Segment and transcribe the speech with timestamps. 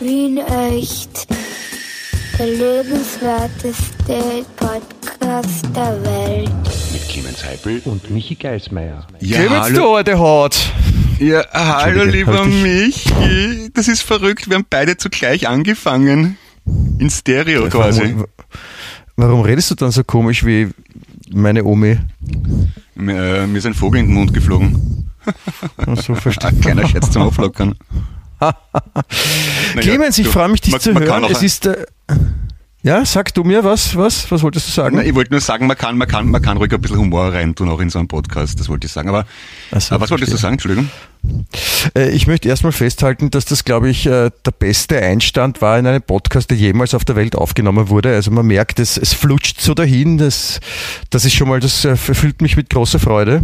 [0.00, 1.26] Wien echt.
[2.38, 6.50] Der lebenswerteste Podcast der Welt.
[6.92, 9.06] Mit Clemens Heipel und Michi Geismeier.
[9.20, 9.76] Ja, Clemens, hallo.
[9.76, 10.56] du alte Haut.
[11.18, 13.68] Ja, hallo lieber Michi.
[13.74, 16.38] Das ist verrückt, wir haben beide zugleich angefangen.
[16.98, 18.00] In Stereo quasi.
[18.00, 18.26] Warum,
[19.16, 20.68] warum redest du dann so komisch wie
[21.30, 21.98] meine Omi?
[22.94, 25.10] Mir, äh, mir ist ein Vogel in den Mund geflogen.
[25.96, 26.52] so verstehe.
[26.62, 27.74] Keiner Scherz zum Auflockern.
[29.76, 31.24] Clemens, ich freue mich, dich man, zu man hören.
[31.24, 31.66] Es ist.
[31.66, 31.86] Äh,
[32.82, 34.96] ja, sag du mir was, was, was wolltest du sagen?
[34.96, 37.30] Na, ich wollte nur sagen, man kann, man kann, man kann ruhig ein bisschen Humor
[37.30, 39.10] rein tun, auch in so einem Podcast, das wollte ich sagen.
[39.10, 39.26] Aber,
[39.78, 40.88] so, aber was wolltest du sagen, Entschuldigung?
[41.94, 45.86] Äh, ich möchte erstmal festhalten, dass das, glaube ich, äh, der beste Einstand war in
[45.86, 48.14] einem Podcast, der jemals auf der Welt aufgenommen wurde.
[48.14, 50.60] Also man merkt, es, es flutscht so dahin, das,
[51.10, 53.42] das ist schon mal, das erfüllt mich mit großer Freude.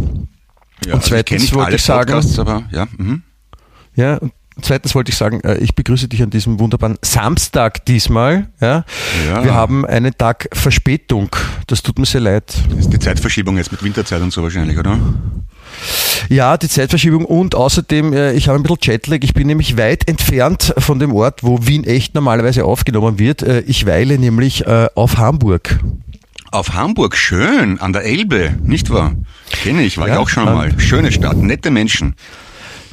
[0.83, 2.87] Ja, und zweitens also ich wollte ich sagen, Podcasts, aber ja.
[2.97, 3.21] Mhm.
[3.93, 4.19] Ja,
[4.61, 8.49] Zweitens wollte ich sagen, äh, ich begrüße dich an diesem wunderbaren Samstag diesmal.
[8.59, 8.85] Ja.
[9.27, 9.43] ja.
[9.43, 11.29] Wir haben einen Tag Verspätung.
[11.67, 12.53] Das tut mir sehr leid.
[12.69, 14.97] Das ist die Zeitverschiebung jetzt mit Winterzeit und so wahrscheinlich, oder?
[16.29, 19.19] Ja, die Zeitverschiebung und außerdem, äh, ich habe ein bisschen Jetlag.
[19.21, 23.43] Ich bin nämlich weit entfernt von dem Ort, wo Wien echt normalerweise aufgenommen wird.
[23.43, 25.79] Äh, ich weile nämlich auf Hamburg.
[26.51, 29.15] Auf Hamburg, schön, an der Elbe, nicht wahr?
[29.51, 30.79] Kenne ich, war ja, ich auch schon mal.
[30.79, 32.15] Schöne Stadt, nette Menschen.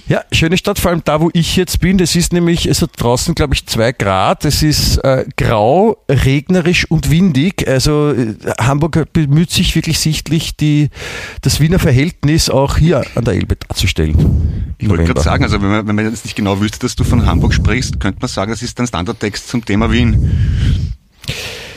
[0.07, 1.97] Ja, schöne Stadt, vor allem da, wo ich jetzt bin.
[1.97, 4.45] Das ist nämlich, es hat draußen, glaube ich, zwei Grad.
[4.45, 7.67] Es ist äh, grau, regnerisch und windig.
[7.67, 10.91] Also äh, Hamburg bemüht sich wirklich sichtlich, die,
[11.41, 14.75] das Wiener Verhältnis auch hier an der Elbe darzustellen.
[14.77, 17.05] Ich wollte gerade sagen, also wenn man, wenn man jetzt nicht genau wüsste, dass du
[17.05, 20.95] von Hamburg sprichst, könnte man sagen, das ist dein Standardtext zum Thema Wien.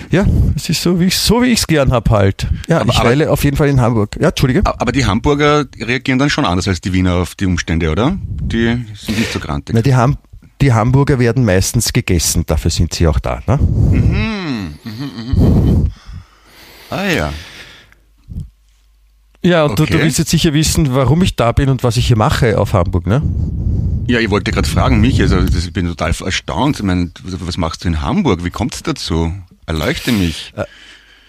[0.10, 2.48] Ja, es ist so, wie ich so wie gern habe halt.
[2.68, 4.16] Ja, aber, ich weile auf jeden Fall in Hamburg.
[4.20, 4.62] Ja, Entschuldige.
[4.66, 8.18] Aber die Hamburger reagieren dann schon anders als die Wiener auf die Umstände, oder?
[8.24, 9.76] Die sind nicht so grantig.
[9.76, 10.18] Na, die, Ham
[10.62, 13.42] die Hamburger werden meistens gegessen, dafür sind sie auch da.
[13.46, 13.58] Ne?
[13.58, 15.92] Mhm, mhm, mhm,
[16.90, 17.34] ah ja.
[19.44, 19.92] Ja, und okay.
[19.92, 22.58] du, du willst jetzt sicher wissen, warum ich da bin und was ich hier mache
[22.60, 23.22] auf Hamburg, ne?
[24.08, 26.78] Ja, ich wollte gerade fragen, mich, also ich bin total erstaunt.
[26.78, 28.44] Ich meine, was machst du in Hamburg?
[28.44, 29.34] Wie kommt es dazu?
[29.68, 30.54] Erleuchte mich.
[30.56, 30.66] Äh,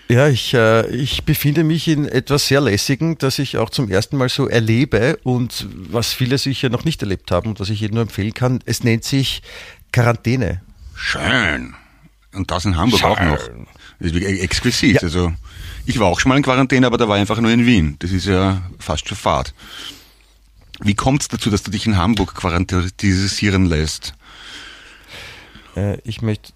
[0.08, 4.16] ja, ich, äh, ich befinde mich in etwas sehr Lässigen, das ich auch zum ersten
[4.16, 7.96] Mal so erlebe und was viele sicher noch nicht erlebt haben und was ich jedem
[7.96, 8.60] nur empfehlen kann.
[8.64, 9.42] Es nennt sich
[9.92, 10.62] Quarantäne.
[10.94, 11.74] Schön.
[12.32, 13.10] Und das in Hamburg Schön.
[13.10, 13.50] auch noch.
[14.00, 14.94] Das ist exquisit.
[14.94, 15.02] Ja.
[15.02, 15.32] Also,
[15.84, 17.96] ich war auch schon mal in Quarantäne, aber da war ich einfach nur in Wien.
[17.98, 19.52] Das ist ja fast schon Fahrt.
[20.80, 24.14] Wie kommt es dazu, dass du dich in Hamburg quarantänisieren lässt?
[25.76, 26.52] Äh, ich möchte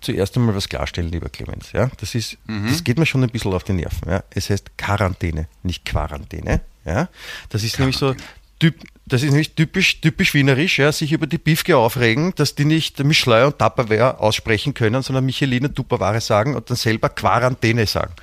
[0.00, 1.72] zuerst einmal was klarstellen, lieber Clemens.
[1.72, 2.68] Ja, das ist, mhm.
[2.68, 4.10] das geht mir schon ein bisschen auf die Nerven.
[4.10, 4.24] Ja.
[4.30, 6.60] Es heißt Quarantäne, nicht Quarantäne.
[6.84, 7.08] Ja,
[7.50, 8.14] das ist nämlich so
[8.58, 12.64] typ, das ist nämlich typisch, typisch wienerisch, ja, sich über die Bifke aufregen, dass die
[12.64, 17.86] nicht Michelin und Tupperware aussprechen können, sondern Michelin und Tupperware sagen und dann selber Quarantäne
[17.86, 18.14] sagen.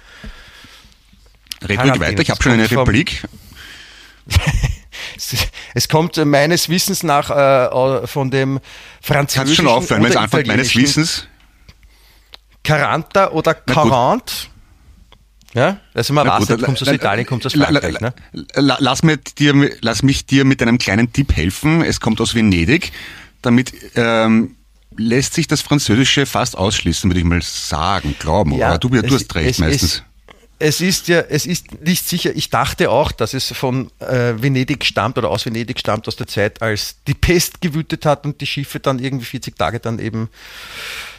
[1.67, 3.23] Red ruhig weiter, ich habe schon eine Replik.
[5.73, 8.59] es kommt meines Wissens nach äh, von dem
[9.01, 9.39] französischen.
[9.39, 11.27] Kannst schon aufhören, wenn es einfach meines Wissens.
[12.67, 14.49] Quaranta oder Quarant.
[15.53, 17.99] Ja, also man weiß, gut, kommst aus Italien, kommst aus Frankreich.
[17.99, 18.13] Ne?
[18.53, 21.81] Lass, mir dir, lass mich dir mit einem kleinen Tipp helfen.
[21.81, 22.91] Es kommt aus Venedig.
[23.41, 24.57] Damit ähm,
[24.97, 28.53] lässt sich das Französische fast ausschließen, würde ich mal sagen, glauben.
[28.53, 29.93] Ja, Aber du, du hast recht es, meistens.
[29.95, 30.03] Es,
[30.59, 32.35] es ist ja, es ist nicht sicher.
[32.35, 36.27] Ich dachte auch, dass es von äh, Venedig stammt oder aus Venedig stammt, aus der
[36.27, 40.29] Zeit, als die Pest gewütet hat und die Schiffe dann irgendwie 40 Tage dann eben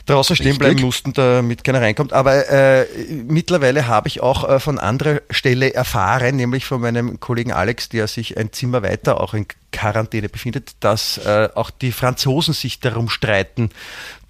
[0.06, 0.58] draußen stehen Richtig.
[0.66, 2.12] bleiben mussten, damit keiner reinkommt.
[2.12, 2.86] Aber äh,
[3.28, 8.08] mittlerweile habe ich auch äh, von anderer Stelle erfahren, nämlich von meinem Kollegen Alex, der
[8.08, 13.08] sich ein Zimmer weiter auch in Quarantäne befindet, dass äh, auch die Franzosen sich darum
[13.08, 13.70] streiten,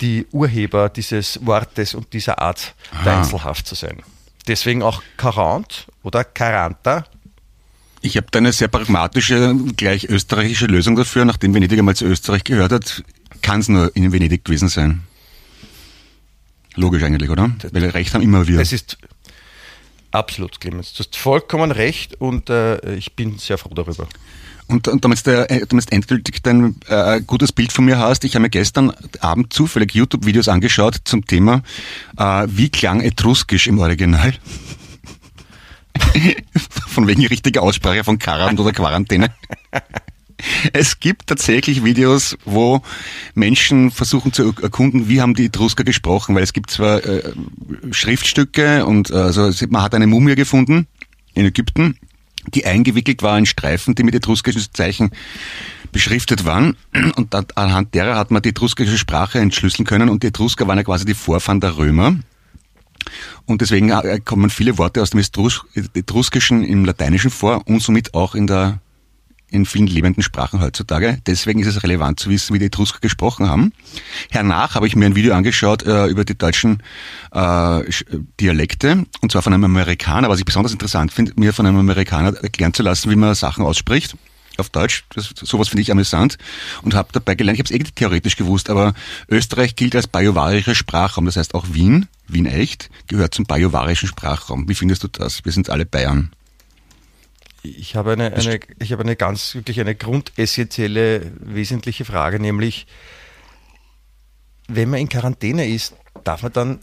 [0.00, 4.02] die Urheber dieses Wortes und dieser Art Einzelhaft zu sein.
[4.48, 7.04] Deswegen auch Quarant oder Quaranta.
[8.00, 11.24] Ich habe da eine sehr pragmatische, gleich österreichische Lösung dafür.
[11.26, 13.04] Nachdem Venedig einmal zu Österreich gehört hat,
[13.42, 15.02] kann es nur in Venedig gewesen sein.
[16.74, 17.50] Logisch eigentlich, oder?
[17.72, 18.60] Weil Recht haben immer wir.
[18.60, 18.96] Es ist
[20.12, 20.94] absolut, Clemens.
[20.94, 24.08] Du hast vollkommen recht und äh, ich bin sehr froh darüber.
[24.68, 28.34] Und, und damit du äh, damit endgültig dein äh, gutes Bild von mir hast, ich
[28.34, 31.62] habe mir gestern Abend zufällig YouTube-Videos angeschaut zum Thema,
[32.18, 34.34] äh, wie klang Etruskisch im Original.
[36.86, 39.32] von wegen richtiger Aussprache von Quarant oder Quarantäne.
[40.72, 42.82] Es gibt tatsächlich Videos, wo
[43.34, 47.32] Menschen versuchen zu erkunden, wie haben die Etrusker gesprochen, weil es gibt zwar äh,
[47.90, 50.86] Schriftstücke und also man hat eine Mumie gefunden
[51.34, 51.98] in Ägypten
[52.50, 55.10] die eingewickelt war in Streifen, die mit etruskischen Zeichen
[55.92, 56.76] beschriftet waren.
[57.16, 60.08] Und anhand derer hat man die etruskische Sprache entschlüsseln können.
[60.08, 62.16] Und die Etrusker waren ja quasi die Vorfahren der Römer.
[63.46, 68.34] Und deswegen äh, kommen viele Worte aus dem Etruskischen im Lateinischen vor und somit auch
[68.34, 68.80] in der
[69.50, 71.18] in vielen lebenden Sprachen heutzutage.
[71.26, 73.72] Deswegen ist es relevant zu wissen, wie die Etrusker gesprochen haben.
[74.30, 76.82] Hernach habe ich mir ein Video angeschaut äh, über die deutschen
[77.32, 77.82] äh,
[78.40, 82.36] Dialekte, und zwar von einem Amerikaner, was ich besonders interessant finde, mir von einem Amerikaner
[82.36, 84.16] erklären zu lassen, wie man Sachen ausspricht
[84.58, 85.04] auf Deutsch.
[85.14, 86.36] Das, sowas finde ich amüsant
[86.82, 88.94] und habe dabei gelernt, ich habe es eh theoretisch gewusst, aber
[89.28, 91.26] Österreich gilt als bajuwarischer Sprachraum.
[91.26, 94.68] Das heißt auch Wien, Wien echt, gehört zum bajuwarischen Sprachraum.
[94.68, 95.44] Wie findest du das?
[95.44, 96.30] Wir sind alle Bayern
[97.62, 102.86] ich habe eine, eine, ich habe eine ganz, wirklich eine grundessentielle, wesentliche Frage, nämlich,
[104.68, 105.94] wenn man in Quarantäne ist,
[106.24, 106.80] darf man dann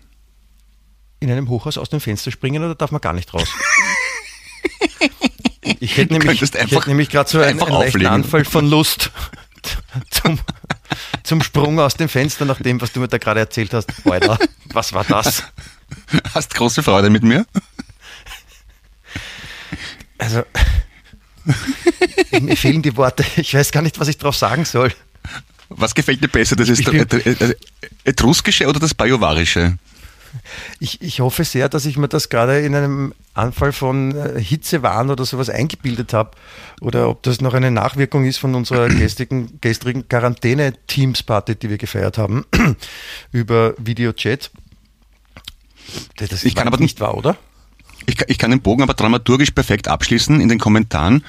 [1.20, 3.48] in einem Hochhaus aus dem Fenster springen oder darf man gar nicht raus?
[5.80, 9.12] Ich hätte nämlich, ich hätte nämlich gerade so einen, einen leichten Anfall von Lust
[10.12, 10.40] zum,
[11.24, 13.92] zum Sprung aus dem Fenster, nach dem, was du mir da gerade erzählt hast.
[14.06, 14.38] Alter,
[14.74, 15.44] was war das?
[16.34, 17.46] Hast große Freude mit mir?
[20.18, 20.44] Also,
[22.46, 23.26] mir fehlen die Worte.
[23.38, 24.92] Ich weiß gar nicht, was ich darauf sagen soll.
[25.70, 26.56] Was gefällt dir besser?
[26.56, 27.56] Das ist das
[28.04, 29.78] Etruskische oder das Bajuwarische?
[30.80, 35.10] Ich, ich hoffe sehr, dass ich mir das gerade in einem Anfall von äh, Hitzewahn
[35.10, 36.32] oder sowas eingebildet habe.
[36.82, 42.18] Oder ob das noch eine Nachwirkung ist von unserer gestrigen, gestrigen Quarantäne-Teams-Party, die wir gefeiert
[42.18, 42.46] haben,
[43.32, 44.52] über Videochat.
[46.18, 47.38] Das ich kann aber nicht wahr, oder?
[48.08, 51.24] Ich, ich kann den Bogen aber dramaturgisch perfekt abschließen in den Kommentaren.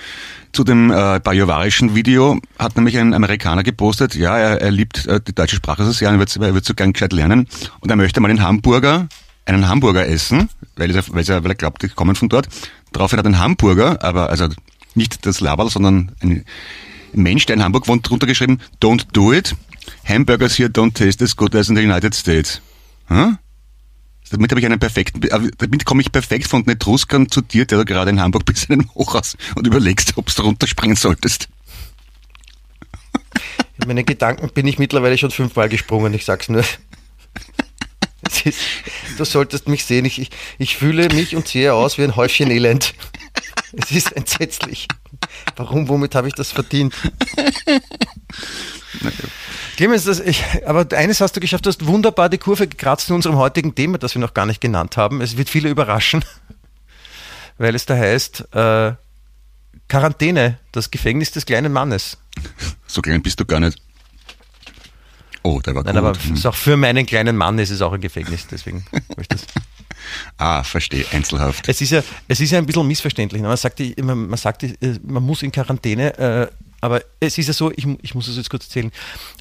[0.57, 5.21] Zu dem äh, bajuwarischen Video hat nämlich ein Amerikaner gepostet, ja, er, er liebt äh,
[5.21, 7.47] die deutsche Sprache so sehr, er wird, er wird so gern gescheit lernen
[7.81, 9.07] und er möchte mal einen Hamburger,
[9.45, 12.49] einen Hamburger essen, weil er, weil er, weil er glaubt, die kommen von dort.
[12.93, 14.49] Daraufhin hat ein Hamburger, aber also
[14.95, 16.47] nicht das Laberl, sondern ein
[17.13, 19.55] Mensch, der in Hamburg wohnt, drunter geschrieben, don't do it.
[20.09, 22.63] Hamburgers here don't taste as good as in the United States.
[23.09, 23.37] Hm?
[24.31, 27.65] Damit habe ich einen perfekten, äh, damit komme ich perfekt von den Etruskern zu dir,
[27.65, 31.49] der du gerade in Hamburg bist, in einem Hochhaus und überlegst, ob du runterspringen solltest.
[33.79, 36.65] In meine Gedanken bin ich mittlerweile schon fünfmal gesprungen, ich sag's nur.
[38.45, 38.59] Ist,
[39.19, 42.51] du solltest mich sehen, ich, ich, ich fühle mich und sehe aus wie ein Häufchen
[42.51, 42.95] Elend.
[43.73, 44.89] Es ist entsetzlich.
[45.57, 46.95] Warum, womit habe ich das verdient?
[49.77, 53.15] Clemens, das, ich, aber eines hast du geschafft, du hast wunderbar die Kurve gekratzt in
[53.15, 55.21] unserem heutigen Thema, das wir noch gar nicht genannt haben.
[55.21, 56.25] Es wird viele überraschen,
[57.59, 58.93] weil es da heißt, äh,
[59.89, 62.17] Quarantäne, das Gefängnis des kleinen Mannes.
[62.87, 63.81] So klein bist du gar nicht.
[65.43, 66.05] Oh, der war Nein, gut.
[66.05, 66.47] aber hm.
[66.47, 68.85] auch für meinen kleinen Mann ist es auch ein Gefängnis, deswegen
[69.21, 69.47] ich das.
[70.39, 71.69] Ah, verstehe, Einzelhaft.
[71.69, 73.43] Es ist ja, es ist ja ein bisschen missverständlich.
[73.43, 73.49] Ne?
[73.49, 74.65] Man sagt, man, sagt,
[75.05, 76.47] man muss in Quarantäne äh,
[76.87, 78.93] aber es ist ja so, ich, ich muss es jetzt kurz erzählen,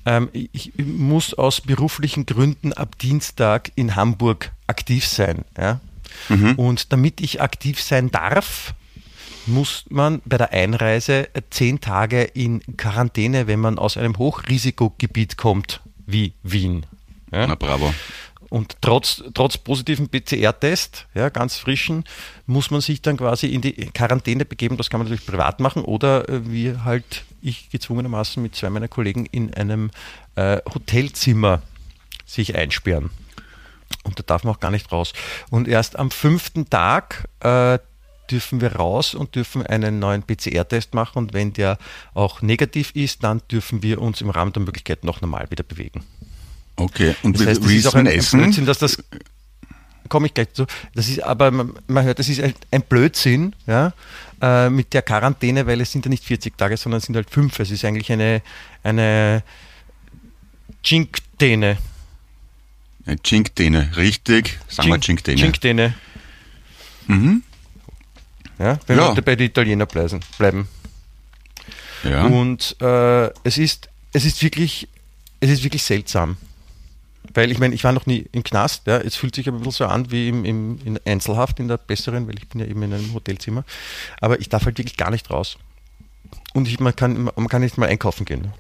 [0.08, 5.46] ähm, ich, muss aus beruflichen Gründen ab Dienstag in Hamburg aktiv sein.
[5.56, 5.80] Ja?
[6.30, 6.56] Mhm.
[6.56, 8.74] Und damit ich aktiv sein darf,
[9.46, 15.82] muss man bei der Einreise zehn Tage in Quarantäne, wenn man aus einem Hochrisikogebiet kommt,
[16.08, 16.88] wie Wien.
[17.32, 17.46] Ja?
[17.46, 17.94] Na bravo.
[18.50, 22.04] Und trotz, trotz positiven PCR-Test, ja, ganz frischen,
[22.46, 24.78] muss man sich dann quasi in die Quarantäne begeben.
[24.78, 28.88] Das kann man natürlich privat machen oder äh, wie halt ich gezwungenermaßen mit zwei meiner
[28.88, 29.92] Kollegen in einem
[30.36, 31.62] äh, Hotelzimmer
[32.26, 33.10] sich einsperren.
[34.04, 35.14] Und da darf man auch gar nicht raus.
[35.50, 37.80] Und erst am fünften Tag äh,
[38.30, 41.18] dürfen wir raus und dürfen einen neuen PCR-Test machen.
[41.20, 41.78] Und wenn der
[42.14, 46.04] auch negativ ist, dann dürfen wir uns im Rahmen der Möglichkeit noch normal wieder bewegen.
[46.76, 48.40] Okay, und das heißt, wie ist auch ein, Essen?
[48.40, 48.98] Ein Blödsinn, dass das
[50.10, 50.66] komme ich gleich zu.
[50.94, 53.94] Das ist aber man, hört, das ist ein Blödsinn, ja,
[54.42, 57.30] äh, mit der Quarantäne, weil es sind ja nicht 40 Tage, sondern es sind halt
[57.30, 57.60] fünf.
[57.60, 58.42] Es ist eigentlich eine
[58.84, 59.44] eine
[60.84, 61.78] Cinqutäne.
[63.06, 64.60] Eine Cinqutäne, richtig.
[64.68, 65.40] Sagen wir Cinqutäne.
[65.40, 65.96] Cinqutäne.
[67.08, 67.44] Mhm.
[68.60, 69.16] Ja, wenn ja.
[69.16, 69.88] wir bei den Italienern
[70.38, 70.68] bleiben.
[72.04, 72.26] Ja.
[72.26, 74.88] Und äh, es ist es ist wirklich
[75.40, 76.38] es ist wirklich seltsam.
[77.36, 79.64] Weil ich meine, ich war noch nie im Knast, ja, es fühlt sich aber ein
[79.64, 82.66] bisschen so an wie im, im, in Einzelhaft in der besseren, weil ich bin ja
[82.66, 83.66] eben in einem Hotelzimmer.
[84.22, 85.58] Aber ich darf halt wirklich gar nicht raus.
[86.54, 88.54] Und ich, man, kann, man kann nicht mal einkaufen gehen.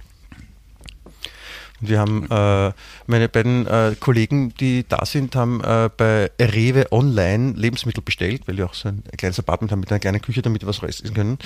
[1.81, 2.73] Und wir haben äh,
[3.07, 8.57] meine beiden äh, Kollegen, die da sind, haben äh, bei Rewe online Lebensmittel bestellt, weil
[8.57, 10.83] wir auch so ein, ein kleines Apartment haben mit einer kleinen Küche, damit wir was
[10.83, 11.37] essen können.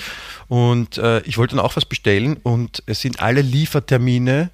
[0.48, 4.50] Und äh, ich wollte dann auch was bestellen und es sind alle Liefertermine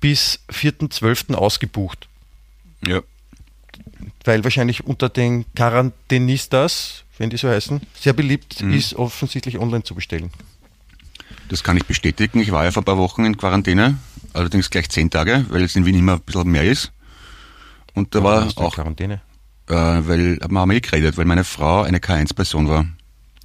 [0.00, 1.34] bis 4.12.
[1.34, 2.07] ausgebucht.
[2.86, 3.02] Ja.
[4.24, 9.94] Weil wahrscheinlich unter den Quarantänistas wenn die so heißen, sehr beliebt ist, offensichtlich online zu
[9.94, 10.30] bestellen.
[11.48, 12.40] Das kann ich bestätigen.
[12.40, 13.98] Ich war ja vor ein paar Wochen in Quarantäne,
[14.32, 16.92] allerdings gleich zehn Tage, weil es in Wien immer ein bisschen mehr ist.
[17.94, 19.20] Und da war du in auch, äh, Quarantäne.
[19.66, 22.86] weil wir haben eh geredet, weil meine Frau eine K1-Person war.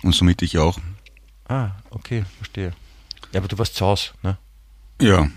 [0.03, 0.77] Und somit ich auch.
[1.47, 2.73] Ah, okay, verstehe.
[3.31, 4.37] Ja, aber du warst zu Hause, ne?
[5.01, 5.27] Ja.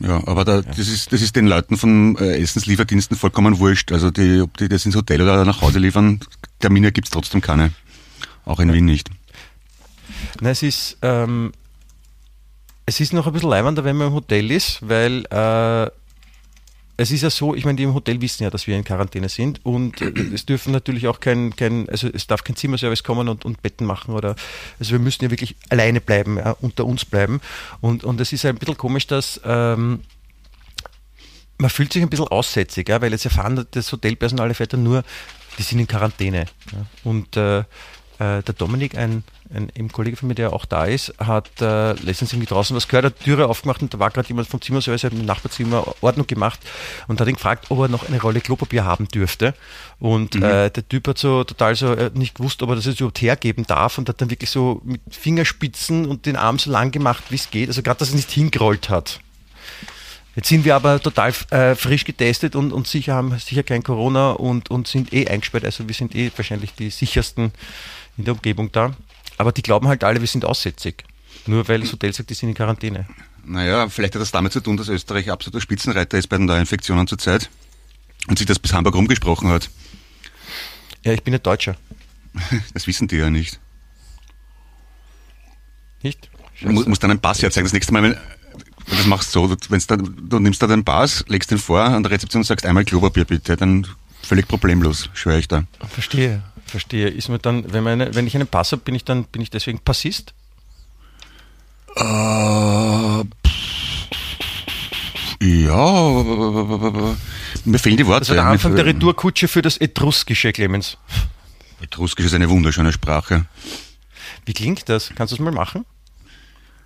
[0.00, 3.92] Ja, aber da, das ist das ist den Leuten von äh, Essenslieferdiensten vollkommen wurscht.
[3.92, 6.20] Also die, ob die das ins Hotel oder nach Hause liefern,
[6.58, 7.72] Termine gibt's trotzdem keine.
[8.46, 9.10] Auch in Wien nicht.
[10.40, 11.52] Nein, es ist, ähm,
[12.86, 15.90] es ist noch ein bisschen leibender, wenn man im Hotel ist, weil äh,
[17.00, 19.28] es ist ja so, ich meine, die im Hotel wissen ja, dass wir in Quarantäne
[19.28, 23.28] sind und äh, es dürfen natürlich auch kein, kein also es darf kein Zimmerservice kommen
[23.28, 24.36] und, und Betten machen oder,
[24.78, 27.40] also wir müssen ja wirklich alleine bleiben, ja, unter uns bleiben
[27.80, 30.00] und, und es ist ein bisschen komisch, dass ähm,
[31.56, 35.02] man fühlt sich ein bisschen aussätzig, ja, weil jetzt erfahren das Hotelpersonal erfährt dann nur,
[35.58, 36.46] die sind in Quarantäne.
[36.72, 36.86] Ja.
[37.04, 41.12] Und äh, äh, der Dominik, ein, ein eben Kollege von mir, der auch da ist,
[41.18, 44.28] hat äh, letztens irgendwie draußen was gehört, hat die Türe aufgemacht und da war gerade
[44.28, 46.60] jemand vom Zimmerservice, hat im Nachbarzimmer Ordnung gemacht
[47.08, 49.54] und hat ihn gefragt, ob er noch eine Rolle Klopapier haben dürfte.
[49.98, 53.00] Und äh, der Typ hat so total so äh, nicht gewusst, ob er das jetzt
[53.00, 56.90] überhaupt hergeben darf und hat dann wirklich so mit Fingerspitzen und den Arm so lang
[56.90, 57.68] gemacht, wie es geht.
[57.68, 59.20] Also gerade, dass er nicht hingerollt hat.
[60.36, 64.30] Jetzt sind wir aber total äh, frisch getestet und, und sicher haben sicher kein Corona
[64.30, 65.64] und, und sind eh eingesperrt.
[65.64, 67.52] Also wir sind eh wahrscheinlich die sichersten
[68.16, 68.92] in der Umgebung da.
[69.40, 71.02] Aber die glauben halt alle, wir sind aussätzig.
[71.46, 73.06] Nur weil das Hotel sagt, die sind in Quarantäne.
[73.42, 77.06] Naja, vielleicht hat das damit zu tun, dass Österreich absoluter Spitzenreiter ist bei den Neuinfektionen
[77.06, 77.48] zurzeit
[78.28, 79.70] und sich das bis Hamburg rumgesprochen hat.
[81.04, 81.76] Ja, ich bin nicht Deutscher.
[82.74, 83.58] Das wissen die ja nicht.
[86.02, 86.28] Nicht?
[86.60, 87.64] Du mu- musst dann einen Pass herzeigen.
[87.64, 88.16] Das nächste Mal, wenn
[88.88, 92.02] das machst so, du, wenn's da, du nimmst da den Pass, legst den vor an
[92.02, 93.86] der Rezeption und sagst einmal Klopapier bitte, dann
[94.22, 95.64] völlig problemlos, schwöre ich da.
[95.88, 97.08] Verstehe, verstehe.
[97.08, 99.50] Ist mir dann, wenn, meine, wenn ich einen Pass habe, bin ich dann bin ich
[99.50, 100.32] deswegen Passist?
[101.96, 103.24] Äh,
[105.42, 106.22] ja,
[107.64, 108.20] mir fehlen die Worte.
[108.20, 110.98] Das war der Anfang der Retourkutsche für das Etruskische, Clemens.
[111.80, 113.46] Etruskisch ist eine wunderschöne Sprache.
[114.44, 115.10] Wie klingt das?
[115.14, 115.84] Kannst du es mal machen?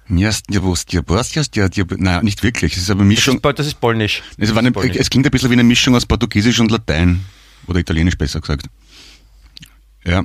[0.07, 0.31] Naja,
[2.23, 2.73] nicht wirklich.
[2.77, 3.37] Es ist aber eine Das Mischung.
[3.37, 4.23] ist, Pol- das ist polnisch.
[4.33, 4.97] Es, Das war ist eine, polnisch.
[4.99, 7.25] es klingt ein bisschen wie eine Mischung aus Portugiesisch und Latein.
[7.67, 8.67] Oder Italienisch besser gesagt.
[10.07, 10.25] Ja.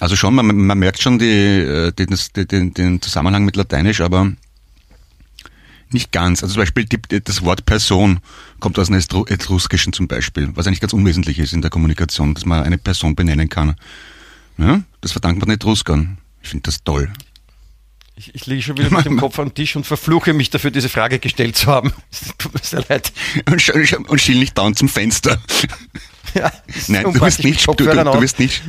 [0.00, 4.00] Also schon, man, man merkt schon die, äh, den, das- den, den Zusammenhang mit Lateinisch,
[4.00, 4.32] aber
[5.90, 6.42] nicht ganz.
[6.42, 8.20] Also zum Beispiel die, das Wort Person
[8.60, 12.44] kommt aus dem Etruskischen zum Beispiel, was eigentlich ganz unwesentlich ist in der Kommunikation, dass
[12.44, 13.74] man eine Person benennen kann.
[14.58, 14.82] Ja?
[15.00, 16.18] Das verdankt man den Etruskern.
[16.42, 17.10] Ich finde das toll.
[18.16, 20.88] Ich, ich liege schon wieder mit dem Kopf am Tisch und verfluche mich dafür, diese
[20.88, 21.92] Frage gestellt zu haben.
[22.10, 23.12] Es tut mir sehr leid.
[23.48, 25.40] Und, sch- und schiel nicht dauernd zum Fenster.
[26.34, 28.62] Ja, das Nein, du wirst nicht, du, du, wirst nicht.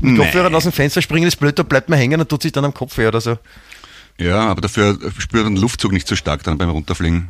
[0.00, 2.52] mit Kopfhörern aus dem Fenster springen ist blöd, da bleibt man hängen und tut sich
[2.52, 3.38] dann am Kopf weh oder so.
[4.18, 7.28] Ja, aber dafür spürt man den Luftzug nicht so stark dann beim Runterfliegen,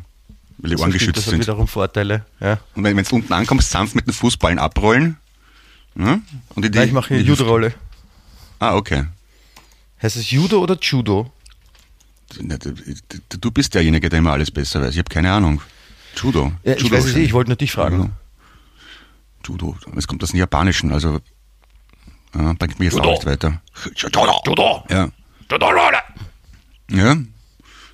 [0.57, 1.41] weil die Ohren Das stimmt, geschützt das hat sind.
[1.41, 2.25] wiederum Vorteile.
[2.39, 2.59] Ja.
[2.75, 5.17] Und wenn du unten ankommst, sanft mit den Fußballen abrollen.
[5.95, 6.19] Ja,
[6.55, 7.73] und in die, Nein, ich mache die Judo-Rolle.
[8.59, 9.05] Ah, okay.
[10.01, 11.31] Heißt es Judo oder Judo?
[13.39, 14.91] Du bist derjenige, der immer alles besser weiß.
[14.91, 15.61] Ich habe keine Ahnung.
[16.15, 16.51] Judo.
[16.63, 18.13] Ja, ich Judo weiß es nicht, ich wollte nur dich fragen.
[19.45, 19.77] Judo.
[19.95, 21.19] Es kommt aus dem Japanischen, also
[22.35, 23.09] ja, bringt mich jetzt Judo.
[23.09, 23.61] auch nicht weiter.
[23.95, 24.41] Judo.
[24.45, 24.83] Judo!
[24.89, 25.09] Ja.
[25.51, 25.99] Judo-Rolle!
[26.91, 27.17] Ja.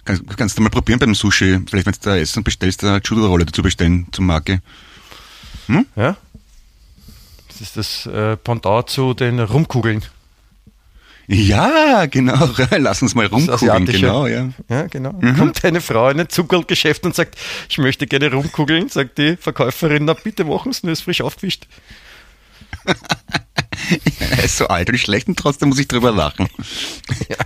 [0.05, 1.59] Kannst, kannst du mal probieren beim Sushi.
[1.67, 4.61] Vielleicht, wenn du da Essen bestellst, eine Judo-Rolle dazu bestellen zum Marke.
[5.95, 6.15] Ja?
[7.47, 10.03] Das ist das äh, Pendant zu den Rumkugeln.
[11.31, 12.49] Ja, genau.
[12.77, 13.47] Lass uns mal Das.
[13.47, 13.99] Asiatische.
[13.99, 14.49] Genau, ja.
[14.67, 15.11] Ja, genau.
[15.37, 17.35] Kommt eine Frau in ein Zuckerlgeschäft und sagt,
[17.69, 21.67] ich möchte gerne rumkugeln, sagt die Verkäuferin, na bitte machen Sie nur, ist frisch aufgewischt.
[24.19, 26.47] Er ist so alt und schlecht und trotzdem muss ich drüber lachen.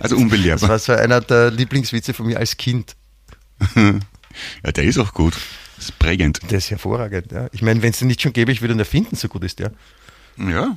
[0.00, 0.70] Das unbelehrbar.
[0.70, 2.96] war so einer der Lieblingswitze von mir als Kind.
[4.64, 5.34] Ja, der ist auch gut.
[5.76, 6.40] Das ist prägend.
[6.50, 7.30] Der ist hervorragend.
[7.30, 7.46] Ja.
[7.52, 9.60] Ich meine, wenn es den nicht schon gäbe, ich würde ihn erfinden, so gut ist
[9.60, 9.70] der.
[10.36, 10.74] Ja.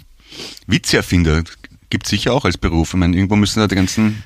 [0.67, 1.41] Witzeerfinder
[1.89, 2.89] gibt sicher auch als Beruf.
[2.89, 4.23] Ich meine, irgendwo müssen da die ganzen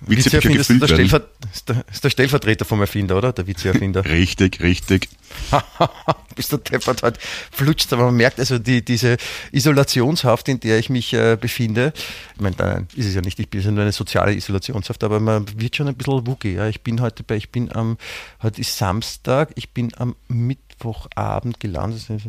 [0.00, 1.08] Witzebücher Witzeerfinder ist der, gefüllt werden.
[1.08, 3.32] Stellver ist, der, Stellvertreter vom Erfinder, oder?
[3.32, 4.04] Der Witzeerfinder.
[4.08, 5.08] Richtig, richtig.
[6.36, 9.16] Bist du deppert heute flutscht, aber man merkt also die, diese
[9.50, 11.92] Isolationshaft, in der ich mich äh, befinde.
[12.36, 15.18] Ich meine, nein, ist es ja nicht, ich bin ja nur eine soziale Isolationshaft, aber
[15.20, 16.54] man wird schon ein bisschen wookie.
[16.54, 16.68] Ja.
[16.68, 17.98] Ich bin heute bei, ich bin am,
[18.42, 22.04] heute ist Samstag, ich bin am Mittwochabend gelandet.
[22.08, 22.20] Das.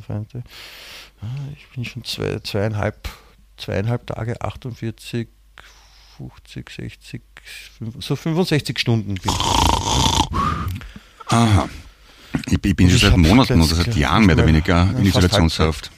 [1.21, 3.09] Ah, Ich bin schon zwei, zweieinhalb,
[3.59, 5.27] zweieinhalb Tage, 48,
[6.17, 7.21] 50, 60,
[7.77, 9.39] fünf- so 65 Stunden bin ich.
[11.31, 11.69] Aha.
[12.47, 15.05] Ich, ich bin Und schon ich seit Monaten oder seit Jahren mehr oder weniger in
[15.05, 15.91] Isolationshaft.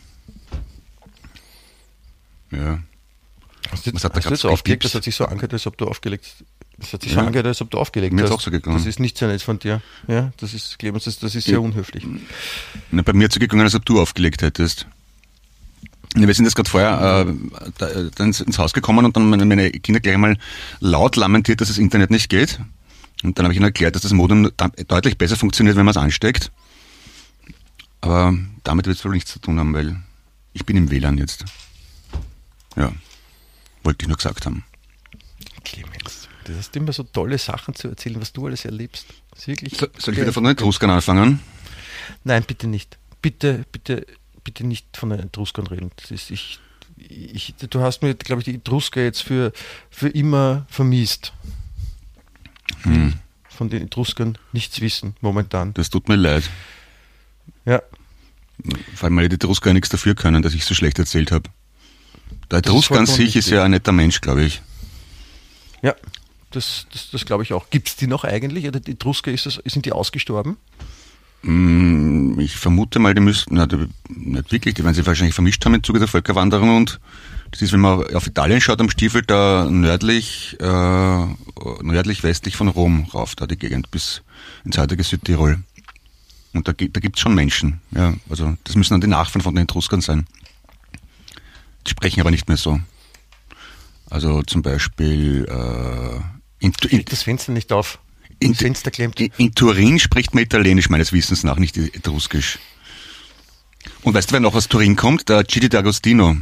[2.51, 2.80] Ja.
[3.72, 4.84] Hast du, hat hast du jetzt aufgelegt?
[4.84, 6.25] Das hat sich so angehört, als ob du aufgelegt
[6.77, 7.22] Das hat sich Ja.
[7.22, 8.38] so angehört, als ob du aufgelegt Mir ist hast.
[8.38, 8.77] auch so gegangen.
[8.77, 9.82] Das ist nicht sehr nett von dir.
[10.08, 12.06] Ja, das ist, Clemens, das, das ist sehr unhöflich.
[12.91, 14.88] Na, bei mir hat es so gegangen, als ob du aufgelegt hättest.
[16.13, 20.01] Wir sind jetzt gerade vorher äh, da, ins Haus gekommen und dann meine, meine Kinder
[20.01, 20.38] gleich mal
[20.80, 22.60] laut lamentiert, dass das Internet nicht geht.
[23.24, 24.51] Und dann habe ich ihnen erklärt, dass das Modem
[24.88, 26.51] deutlich besser funktioniert, wenn man es ansteckt.
[28.01, 29.96] Aber damit wird es wohl nichts zu tun haben, weil
[30.53, 31.46] ich bin im WLAN jetzt.
[32.75, 32.91] Ja,
[33.84, 34.63] wollte ich nur gesagt haben.
[35.63, 39.06] Clemens, du hast immer so tolle Sachen zu erzählen, was du alles erlebst.
[39.36, 39.53] So,
[39.98, 41.39] soll ich wieder von den Etruskern anfangen?
[42.24, 42.98] Nein, bitte nicht.
[43.22, 44.06] Bitte, bitte,
[44.43, 45.91] bitte nicht von den Etruskern reden.
[46.10, 46.60] Ist, ich,
[46.98, 49.51] ich, du hast mir, glaube ich, die Etrusker jetzt für,
[49.89, 51.33] für immer vermisst.
[52.83, 53.13] Hm,
[53.50, 55.74] Von den Etruskern nichts wissen, momentan.
[55.74, 56.50] das tut mir leid.
[57.65, 57.81] Ja,
[58.95, 61.50] Vor allem, weil die Etrusker ja nichts dafür können, dass ich so schlecht erzählt habe.
[62.50, 64.62] Der Etrusker an sich ist ja ein netter Mensch, glaube ich.
[65.81, 65.95] ja.
[66.53, 67.69] Das, das, das glaube ich auch.
[67.69, 68.67] Gibt es die noch eigentlich?
[68.67, 70.57] Oder die Etrusker, ist das, sind die ausgestorben?
[71.43, 75.65] Mm, Ich vermute mal, die müssten, na, die, nicht wirklich, die werden sich wahrscheinlich vermischt
[75.65, 77.00] haben im Zuge der Völkerwanderung und
[77.51, 81.25] das ist, wenn man auf Italien schaut, am Stiefel da nördlich, äh,
[81.81, 84.21] nördlich westlich von Rom rauf, da die Gegend bis
[84.63, 85.60] ins heutige Südtirol.
[86.53, 89.63] Und da, da gibt's schon Menschen, ja, also das müssen dann die Nachfahren von den
[89.63, 90.25] Etruskern sein.
[91.86, 92.79] Die sprechen aber nicht mehr so.
[94.10, 98.00] Also zum Beispiel äh, in, in, das Fenster nicht auf.
[98.41, 99.19] In, Fenster klemmt.
[99.19, 102.60] in, in Turin spricht man Italienisch meines Wissens nach, nicht Etruskisch.
[104.03, 105.29] Und weißt du, wer noch aus Turin kommt?
[105.29, 106.38] Der Gigi D'Agostino.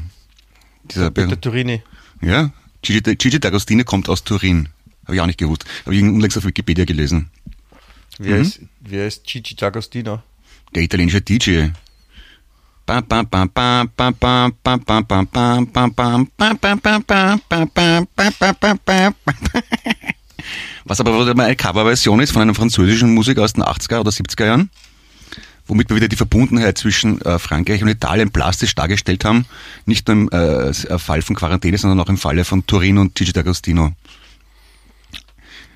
[0.83, 1.81] Dieser Be- Peter Turini.
[2.21, 2.51] ja,
[2.81, 4.69] Gigi, Gigi D'Agostino kommt aus Turin.
[5.05, 5.65] Habe ich auch nicht gewusst.
[5.85, 7.29] Habe ich unlängst auf Wikipedia gelesen.
[8.17, 8.41] Wer, Mhm.
[8.41, 10.19] ist, wer ist Gigi D'Agostino?
[10.75, 11.69] Der italienische DJ.
[20.85, 24.11] Was aber wieder mal eine Coverversion ist von einem französischen Musiker aus den 80er oder
[24.11, 24.69] 70er Jahren,
[25.67, 29.45] womit wir wieder die Verbundenheit zwischen äh, Frankreich und Italien plastisch dargestellt haben.
[29.85, 33.31] Nicht nur im äh, Fall von Quarantäne, sondern auch im Falle von Turin und Gigi
[33.31, 33.93] D'Agostino.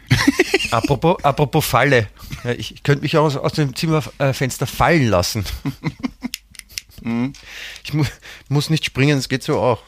[0.72, 2.08] Apropos, apropos Falle.
[2.44, 5.44] Ja, ich, ich könnte mich auch aus, aus dem Zimmerfenster fallen lassen.
[7.04, 7.34] Mhm.
[7.84, 8.06] Ich mu
[8.48, 9.84] muss nicht springen, es geht so auch.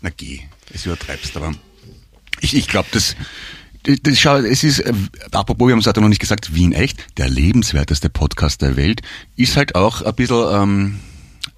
[0.00, 1.52] Na geh, es übertreibst, aber
[2.40, 3.16] ich, ich glaube, das,
[3.84, 4.92] das, das, schau, es ist, äh,
[5.32, 9.02] apropos, wir haben es heute noch nicht gesagt, Wien echt, der lebenswerteste Podcast der Welt,
[9.36, 11.00] ist halt auch ein bisschen ähm,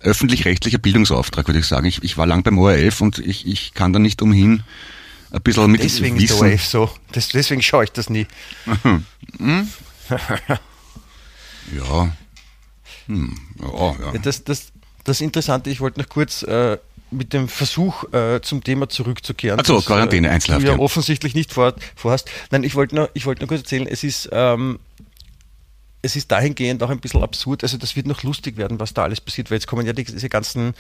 [0.01, 1.87] öffentlich-rechtlicher Bildungsauftrag, würde ich sagen.
[1.87, 4.63] Ich, ich war lang beim ORF und ich, ich kann da nicht umhin,
[5.31, 6.49] ein bisschen mit Deswegen ist der Wissen.
[6.51, 6.91] ORF so.
[7.13, 8.27] Das, deswegen schaue ich das nie.
[11.75, 12.13] Ja.
[13.07, 14.13] Hm, ja, ja.
[14.13, 14.73] Ja, Das, das,
[15.05, 16.79] das Interessante, ich wollte noch kurz äh,
[17.15, 19.61] mit dem Versuch äh, zum Thema zurückzukehren.
[19.61, 22.31] Ach so, das, Quarantäne, äh, Einzelhaft, Du ja offensichtlich nicht vor, vorhast.
[22.51, 24.79] Nein, ich wollte nur, ich wollte nur kurz erzählen, es ist, ähm,
[26.03, 27.63] es ist dahingehend auch ein bisschen absurd.
[27.63, 30.05] Also das wird noch lustig werden, was da alles passiert, weil jetzt kommen ja die,
[30.05, 30.75] diese ganzen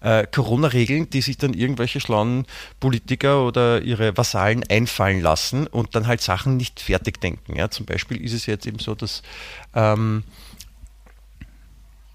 [0.00, 2.46] äh, Corona-Regeln, die sich dann irgendwelche schlauen
[2.80, 7.56] Politiker oder ihre Vasallen einfallen lassen und dann halt Sachen nicht fertig denken.
[7.56, 7.70] Ja?
[7.70, 9.22] Zum Beispiel ist es jetzt eben so, dass
[9.74, 10.24] ähm,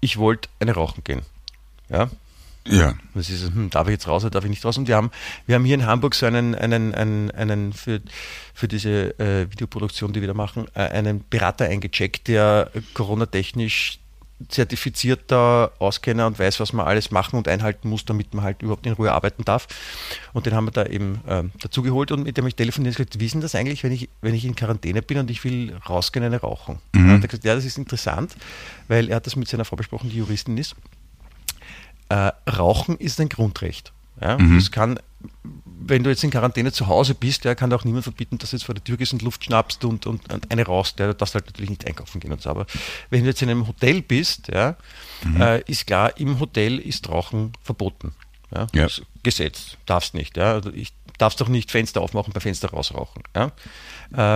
[0.00, 1.22] ich wollte eine rauchen gehen.
[1.88, 2.10] Ja,
[2.68, 2.88] ja.
[2.90, 4.78] und das ist, hm, darf ich jetzt raus oder darf ich nicht raus?
[4.78, 5.10] Und wir haben,
[5.46, 8.00] wir haben hier in Hamburg so einen, einen, einen, einen für,
[8.54, 13.98] für diese äh, Videoproduktion, die wir da machen, äh, einen Berater eingecheckt, der Corona-technisch
[14.48, 18.84] zertifizierter Auskenner und weiß, was man alles machen und einhalten muss, damit man halt überhaupt
[18.86, 19.66] in Ruhe arbeiten darf.
[20.34, 23.06] Und den haben wir da eben ähm, dazugeholt und mit dem habe ich telefoniert und
[23.06, 25.42] gesagt, wie ist denn das eigentlich, wenn ich, wenn ich in Quarantäne bin und ich
[25.44, 26.78] will rausgehen, eine rauchen?
[26.92, 27.00] Mhm.
[27.00, 28.36] Und er hat gesagt, ja, das ist interessant,
[28.88, 30.76] weil er hat das mit seiner Frau besprochen, die Juristin ist
[32.08, 33.92] äh, Rauchen ist ein Grundrecht.
[34.20, 34.38] Ja?
[34.38, 34.56] Mhm.
[34.56, 34.98] Das kann,
[35.80, 38.56] wenn du jetzt in Quarantäne zu Hause bist, ja, kann auch niemand verbieten, dass du
[38.56, 40.98] jetzt vor der Tür gehst und Luft schnappst und, und, und eine rauchst.
[40.98, 42.50] Ja, du darfst halt natürlich nicht einkaufen gehen und so.
[42.50, 42.66] Aber
[43.10, 44.76] wenn du jetzt in einem Hotel bist, ja,
[45.38, 48.14] äh, ist klar, im Hotel ist Rauchen verboten.
[48.54, 48.66] Ja?
[48.74, 48.88] Ja.
[49.22, 50.36] Gesetz, darfst nicht.
[50.36, 50.52] Ja?
[50.52, 53.22] Also ich darfst doch nicht Fenster aufmachen, bei Fenster rausrauchen.
[53.34, 53.52] Ja?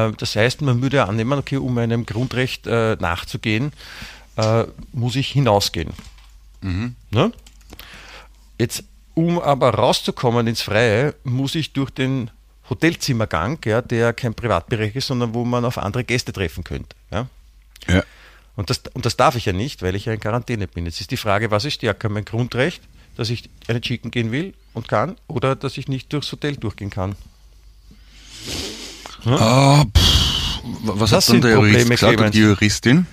[0.08, 3.72] Äh, das heißt, man würde annehmen, okay, um einem Grundrecht äh, nachzugehen,
[4.36, 5.92] äh, muss ich hinausgehen.
[7.10, 7.32] Ne?
[8.60, 12.30] Jetzt, um aber rauszukommen ins Freie, muss ich durch den
[12.68, 16.94] Hotelzimmergang, ja, der kein Privatbereich ist, sondern wo man auf andere Gäste treffen könnte.
[17.10, 17.26] Ja?
[17.88, 18.02] ja.
[18.56, 20.84] Und, das, und das darf ich ja nicht, weil ich ja in Quarantäne bin.
[20.84, 22.10] Jetzt ist die Frage, was ist stärker?
[22.10, 22.82] Mein Grundrecht,
[23.16, 26.90] dass ich eine Chicken gehen will und kann, oder dass ich nicht durchs Hotel durchgehen
[26.90, 27.16] kann?
[29.24, 32.34] Ah, pff, was Das hat dann sind der Jurist Probleme, gesagt und Clemens.
[32.34, 33.06] die Juristin?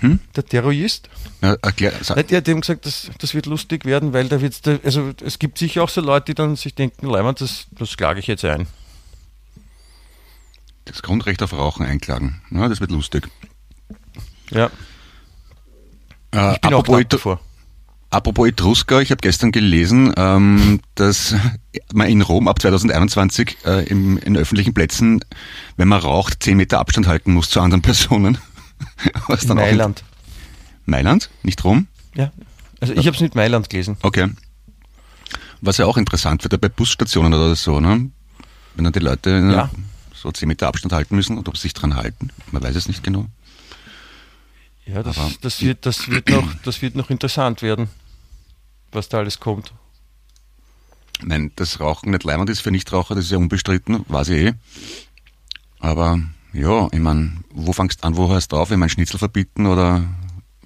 [0.00, 0.20] Hm?
[0.36, 1.08] Der Terrorist?
[1.42, 2.26] Ja, erklär, sag.
[2.28, 5.58] Der hat ihm gesagt, das, das wird lustig werden, weil da wird also es gibt
[5.58, 8.66] sicher auch so Leute, die dann sich denken, Leimand, das, das klage ich jetzt ein.
[10.84, 12.40] Das Grundrecht auf Rauchen einklagen.
[12.50, 13.28] Ja, das wird lustig.
[14.50, 14.70] Ja.
[16.34, 17.40] Äh, ich bin auch davor.
[18.10, 21.34] Apropos Etrusker, ich habe gestern gelesen, ähm, dass
[21.92, 25.22] man in Rom ab 2021 äh, im, in öffentlichen Plätzen,
[25.76, 28.38] wenn man raucht, 10 Meter Abstand halten muss zu anderen Personen.
[29.28, 30.04] Was dann Mailand.
[30.86, 31.30] In Mailand?
[31.42, 31.86] Nicht Rom?
[32.14, 32.32] Ja.
[32.80, 33.96] Also ich habe es mit Mailand gelesen.
[34.02, 34.28] Okay.
[35.60, 38.10] Was ja auch interessant wird, bei Busstationen oder so, ne?
[38.74, 39.70] Wenn dann die Leute ja.
[40.14, 42.30] so 10 Meter Abstand halten müssen und ob sie sich dran halten.
[42.52, 43.26] Man weiß es nicht genau.
[44.86, 47.88] Ja, das, das, wird, das, wird noch, das wird noch interessant werden,
[48.92, 49.74] was da alles kommt.
[51.20, 54.54] Nein, das Rauchen nicht leimend ist für Nichtraucher, das ist ja unbestritten, weiß ich eh.
[55.80, 56.20] Aber
[56.52, 58.70] ja, ich meine, wo fangst du an, wo hörst du auf?
[58.70, 60.04] Ich meine, Schnitzel verbieten oder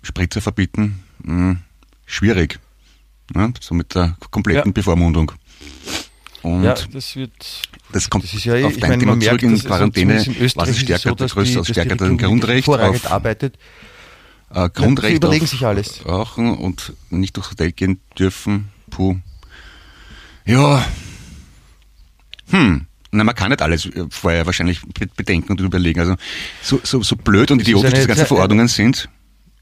[0.02, 1.02] Spritze verbieten?
[1.24, 1.58] Hm,
[2.06, 2.58] schwierig.
[3.34, 3.52] Ne?
[3.60, 4.72] So mit der kompletten ja.
[4.72, 5.32] Bevormundung.
[6.42, 7.32] Und ja, das wird.
[7.92, 10.14] Das kommt das ist ja, auf dein Thema zurück in Quarantäne.
[10.14, 13.58] Also was ist stärker, so, größer, stärker Grundrecht auf, arbeitet
[14.54, 15.16] äh, Grundrecht.
[15.16, 16.04] Überlegen sich alles.
[16.06, 18.68] Rauchen und nicht durchs Hotel gehen dürfen.
[18.90, 19.16] Puh.
[20.44, 20.84] Ja.
[22.50, 22.86] Hm.
[23.12, 24.80] Na, man kann nicht alles äh, vorher wahrscheinlich
[25.16, 26.00] bedenken und überlegen.
[26.00, 26.16] Also
[26.62, 29.08] so, so, so blöd und idiotisch diese ganzen Verordnungen sind,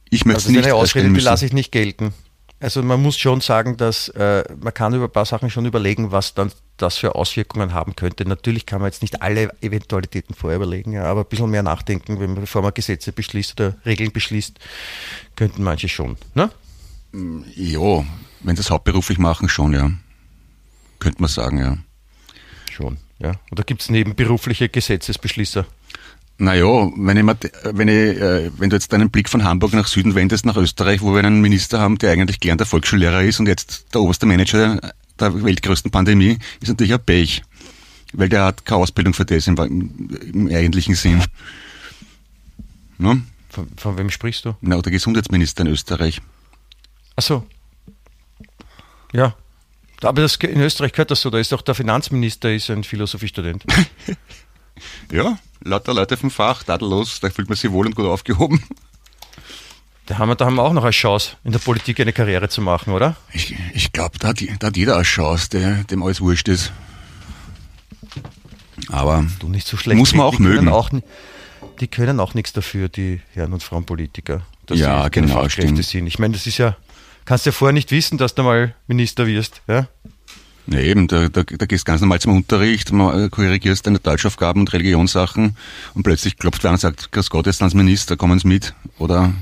[0.09, 0.65] ich möchte also nicht.
[0.65, 2.15] Eine Ausrede, die lasse ich nicht gelten.
[2.61, 6.13] Also man muss schon sagen, dass äh, man kann über ein paar Sachen schon überlegen,
[6.13, 8.29] was dann das für Auswirkungen haben könnte.
[8.29, 12.21] Natürlich kann man jetzt nicht alle Eventualitäten vorher überlegen, ja, aber ein bisschen mehr nachdenken,
[12.21, 14.59] wenn man, bevor man Gesetze beschließt oder Regeln beschließt,
[15.37, 16.19] könnten manche schon.
[16.35, 16.51] Ne?
[17.57, 18.05] Ja,
[18.41, 19.91] wenn sie es hauptberuflich machen, schon, ja.
[20.99, 21.79] Könnte man sagen, ja.
[22.71, 23.33] Schon, ja.
[23.53, 25.67] Oder gibt es nebenberufliche Gesetzesbeschließer?
[26.39, 30.15] Naja, wenn, ich, wenn, ich, äh, wenn du jetzt deinen Blick von Hamburg nach Süden
[30.15, 33.93] wendest, nach Österreich, wo wir einen Minister haben, der eigentlich gelernter Volksschullehrer ist und jetzt
[33.93, 34.81] der oberste Manager
[35.19, 37.43] der weltgrößten Pandemie, ist natürlich ein Pech.
[38.15, 39.57] Weil der hat keine Ausbildung für das im,
[40.33, 41.23] im eigentlichen Sinn.
[42.97, 43.23] Ne?
[43.51, 44.57] Von, von, wem sprichst du?
[44.61, 46.21] Na, der Gesundheitsminister in Österreich.
[47.17, 47.47] Ach so.
[49.13, 49.35] Ja.
[50.03, 53.65] Aber das, in Österreich gehört das so, da ist auch der Finanzminister ist ein Philosophiestudent.
[55.13, 58.63] ja, lauter Leute vom Fach, tadellos, da fühlt man sich wohl und gut aufgehoben.
[60.07, 62.49] Da haben, wir, da haben wir auch noch eine Chance, in der Politik eine Karriere
[62.49, 63.15] zu machen, oder?
[63.33, 66.73] Ich, ich glaube, da, da, hat jeder eine Chance, der, dem alles wurscht ist.
[68.89, 70.69] Aber du nicht so schlecht muss man auch mögen.
[70.69, 70.91] Auch,
[71.79, 75.83] die können auch nichts dafür, die Herren und Frauen Politiker, dass ja, sie genau, Fachkräfte
[75.85, 76.09] sind.
[76.09, 76.77] Ich meine, das ist ja,
[77.31, 79.63] kannst ja vorher nicht wissen, dass du mal Minister wirst.
[79.69, 79.87] Ja?
[80.67, 84.73] Ja, eben, da, da, da gehst ganz normal zum Unterricht, äh, korrigierst deine Deutschaufgaben und
[84.73, 85.57] Religionssachen
[85.95, 88.75] und plötzlich klopft wer und sagt, Grüß Gott, jetzt ans Minister, kommen Sie mit.
[88.99, 89.33] Oder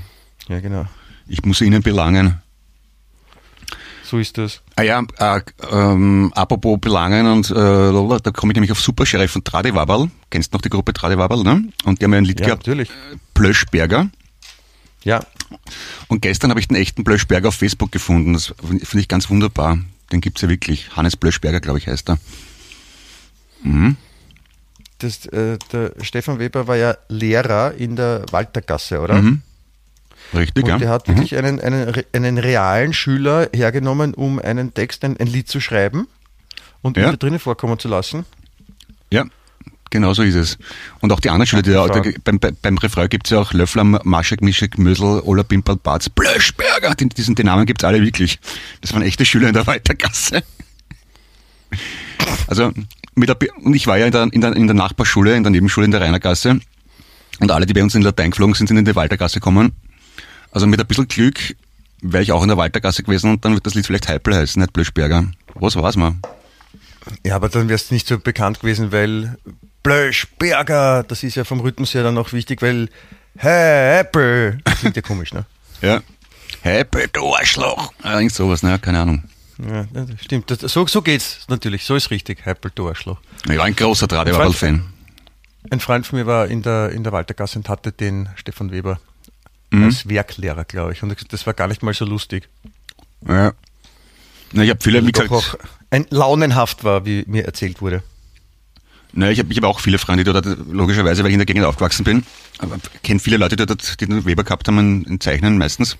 [0.47, 0.85] ja, genau.
[1.27, 2.39] ich muss Ihnen belangen.
[4.03, 4.61] So ist das.
[4.75, 9.45] Ah ja, äh, ähm, apropos Belangen und äh, da komme ich nämlich auf Supersheriff und
[9.45, 10.11] Tradiwabal.
[10.29, 11.63] Kennst du noch die Gruppe Tradiwabal, ne?
[11.85, 12.67] Und die haben ja ein Lied ja, gehabt.
[12.67, 12.91] natürlich.
[13.33, 14.09] Plöschberger.
[15.03, 15.21] Ja.
[16.07, 18.33] Und gestern habe ich den echten Plöschberger auf Facebook gefunden.
[18.33, 19.79] Das finde ich ganz wunderbar.
[20.11, 20.95] Den gibt es ja wirklich.
[20.95, 22.17] Hannes Blöschberger, glaube ich, heißt er.
[23.63, 23.97] Mhm.
[24.99, 29.21] Das, äh, der Stefan Weber war ja Lehrer in der Waltergasse, oder?
[29.21, 29.41] Mhm.
[30.33, 30.77] Richtig, Und ja.
[30.77, 31.15] der hat mhm.
[31.15, 36.07] wirklich einen, einen, einen realen Schüler hergenommen, um einen Text, ein, ein Lied zu schreiben
[36.81, 37.03] und ja.
[37.03, 38.25] ihn da drinnen vorkommen zu lassen.
[39.11, 39.25] Ja,
[39.89, 40.57] Genau so ist es.
[40.99, 43.53] Und auch die anderen Schüler, die da, da, beim, beim Refrain gibt es ja auch
[43.53, 46.93] Löffler, Maschek, Mischek, Mösel, Ola, Pimpel, Barz, Blöschberger.
[46.95, 48.39] Die, diesen, die Namen gibt es alle wirklich.
[48.81, 50.43] Das waren echte Schüler in der Weitergasse.
[52.47, 52.73] Also,
[53.15, 55.51] mit der, und ich war ja in der, in, der, in der Nachbarschule, in der
[55.51, 56.59] Nebenschule in der Rainergasse.
[57.39, 59.71] Und alle, die bei uns in Latein geflogen sind, sind in die Waltergasse gekommen.
[60.51, 61.55] Also mit ein bisschen Glück
[62.01, 64.59] wäre ich auch in der Waltergasse gewesen und dann wird das Lied vielleicht Heipel heißen,
[64.59, 65.25] nicht Blöschberger.
[65.55, 66.15] Was war's mal?
[67.25, 69.37] Ja, aber dann wärst du nicht so bekannt gewesen, weil
[69.83, 72.89] Blöschberger, das ist ja vom Rhythmus her dann auch wichtig, weil
[73.37, 75.45] Hey Apple, das klingt ja komisch, ne?
[75.81, 76.01] Ja.
[76.61, 77.93] Hey Apple, du Arschloch.
[78.03, 78.77] Irgend sowas, ne?
[78.79, 79.23] Keine Ahnung.
[79.65, 79.85] Ja,
[80.21, 80.51] stimmt.
[80.51, 81.85] Das, so, so geht's natürlich.
[81.85, 82.45] So ist richtig.
[82.45, 83.19] Apple, du Arschloch.
[83.49, 84.85] Ich war ein großer Tradival-Fan.
[85.69, 88.99] Ein Freund von mir war in der, in der Waltergasse und hatte den Stefan Weber
[89.71, 89.85] mhm.
[89.85, 91.03] als Werklehrer, glaube ich.
[91.03, 92.49] Und das war gar nicht mal so lustig.
[93.27, 93.53] Ja.
[94.51, 95.31] Na, ich habe viele, wie gesagt.
[95.31, 95.55] Auch
[95.91, 98.03] ein launenhaft war, wie mir erzählt wurde.
[99.19, 101.45] Naja, ich habe ich hab auch viele Freunde, die dort, logischerweise, weil ich in der
[101.45, 102.23] Gegend aufgewachsen bin,
[102.57, 105.97] aber kenne viele Leute, die dort die den Weber gehabt haben in, Zeichnen meistens.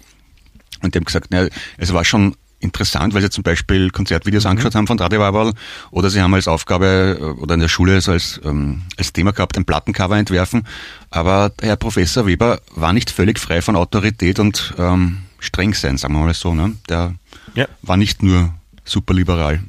[0.81, 4.51] Und die haben gesagt, naja, es war schon interessant, weil sie zum Beispiel Konzertvideos mhm.
[4.51, 5.53] angeschaut haben von Radio Waberl
[5.91, 9.31] oder sie haben als Aufgabe äh, oder in der Schule so als, ähm, als Thema
[9.31, 10.65] gehabt, ein Plattencover entwerfen.
[11.09, 16.13] Aber Herr Professor Weber war nicht völlig frei von Autorität und ähm, streng sein, sagen
[16.13, 16.53] wir mal so.
[16.53, 16.75] Ne?
[16.87, 17.15] Der
[17.55, 17.67] ja.
[17.81, 18.53] war nicht nur
[18.85, 19.61] superliberal.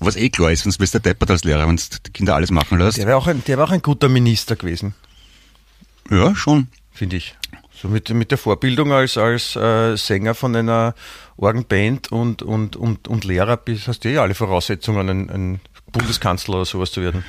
[0.00, 2.50] Was eh klar ist, sonst bist du deppert als Lehrer, wenn du die Kinder alles
[2.50, 2.98] machen lässt.
[2.98, 4.94] Der war auch ein, der war auch ein guter Minister gewesen.
[6.10, 6.68] Ja, schon.
[6.92, 7.34] Finde ich.
[7.80, 10.94] So mit, mit der Vorbildung als, als äh, Sänger von einer
[11.36, 15.60] Orgenband und, und, und, und Lehrer bist, hast du eh alle Voraussetzungen, ein, ein
[15.92, 17.24] Bundeskanzler oder sowas zu werden.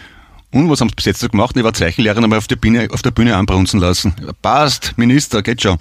[0.51, 1.55] Und was haben sie bis jetzt so gemacht?
[1.55, 4.15] Ich war Zeichenlehrer, aber auf der Bühne, auf der Bühne anbrunzen lassen.
[4.41, 5.77] Passt, Minister, geht schon.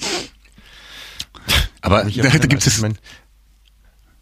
[1.80, 2.84] Aber da, da gibt es.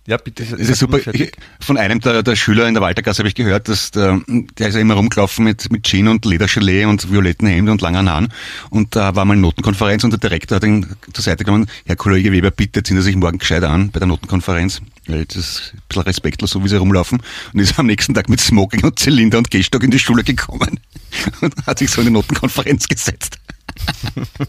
[0.07, 0.45] Ja, bitte.
[0.45, 0.99] Es ist super.
[1.13, 4.69] Ich, von einem der, der, Schüler in der Waltergasse habe ich gehört, dass der, der
[4.69, 8.33] ist ja immer rumgelaufen mit, mit Jeans und Ledergelee und violetten Hemd und langen Haaren.
[8.71, 11.67] Und da war mal eine Notenkonferenz und der Direktor hat ihn zur Seite genommen.
[11.87, 14.81] Herr Kollege Weber, bitte ziehen Sie sich morgen gescheit an bei der Notenkonferenz.
[15.09, 17.21] Weil das ist ein bisschen respektlos, so wie sie rumlaufen.
[17.53, 20.79] Und ist am nächsten Tag mit Smoking und Zylinder und Gehstock in die Schule gekommen
[21.41, 23.39] und hat sich so in eine Notenkonferenz gesetzt.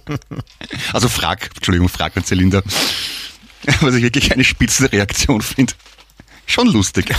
[0.94, 2.62] also Frag, Entschuldigung, Frag und Zylinder.
[3.82, 5.74] Was ich wirklich eine Spitzenreaktion finde.
[6.46, 7.14] Schon lustig.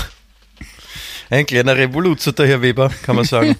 [1.30, 3.56] Ein kleiner Revoluzer, der Herr Weber, kann man sagen.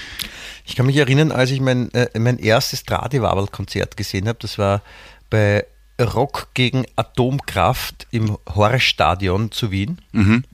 [0.64, 4.80] ich kann mich erinnern, als ich mein, äh, mein erstes Tradiwabel-Konzert gesehen habe, das war
[5.28, 5.66] bei
[6.00, 9.98] Rock gegen Atomkraft im Horststadion zu Wien.
[10.12, 10.44] Mhm.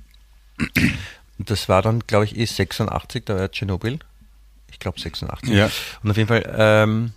[1.39, 4.01] Das war dann, glaube ich, eh 86, da war Tschernobyl.
[4.71, 5.51] Ich glaube 86.
[5.51, 5.71] Ja.
[6.03, 7.13] Und auf jeden Fall ähm,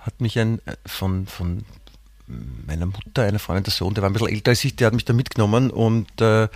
[0.00, 1.64] hat mich ein äh, von, von
[2.66, 4.94] meiner Mutter, einer Freundin, der Sohn, der war ein bisschen älter als ich, der hat
[4.94, 6.48] mich da mitgenommen und äh,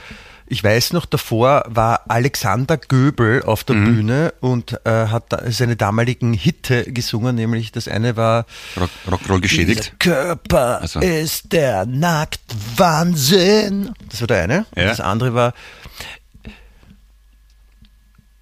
[0.47, 3.85] ich weiß noch, davor war Alexander Göbel auf der mhm.
[3.85, 8.45] Bühne und äh, hat seine damaligen Hitte gesungen, nämlich das eine war
[8.79, 9.95] Rock, Rockroll geschädigt.
[9.99, 11.01] Körper also.
[11.01, 13.95] ist der Nacktwahnsinn.
[14.11, 14.67] Das war der eine.
[14.77, 14.85] Ja.
[14.85, 15.55] Das andere war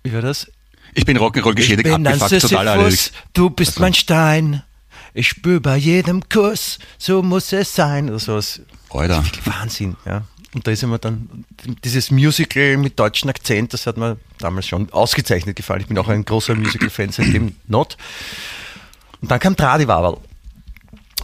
[0.02, 0.50] wie war das?
[0.94, 3.12] Ich bin Rock'n'Roll geschädigt, ich bin abgefuckt, total erledigt.
[3.32, 3.80] Du bist also.
[3.80, 4.62] mein Stein
[5.14, 8.08] ich spüre bei jedem Kuss, so muss es sein.
[8.08, 8.60] Oder sowas.
[8.90, 9.24] Alter.
[9.44, 10.22] Wahnsinn, ja.
[10.54, 11.46] Und da ist immer dann
[11.82, 15.80] dieses Musical mit deutschem Akzent, das hat mir damals schon ausgezeichnet gefallen.
[15.80, 17.96] Ich bin auch ein großer Musical-Fan, seitdem not.
[19.22, 20.18] Und dann kam Tradiwaval.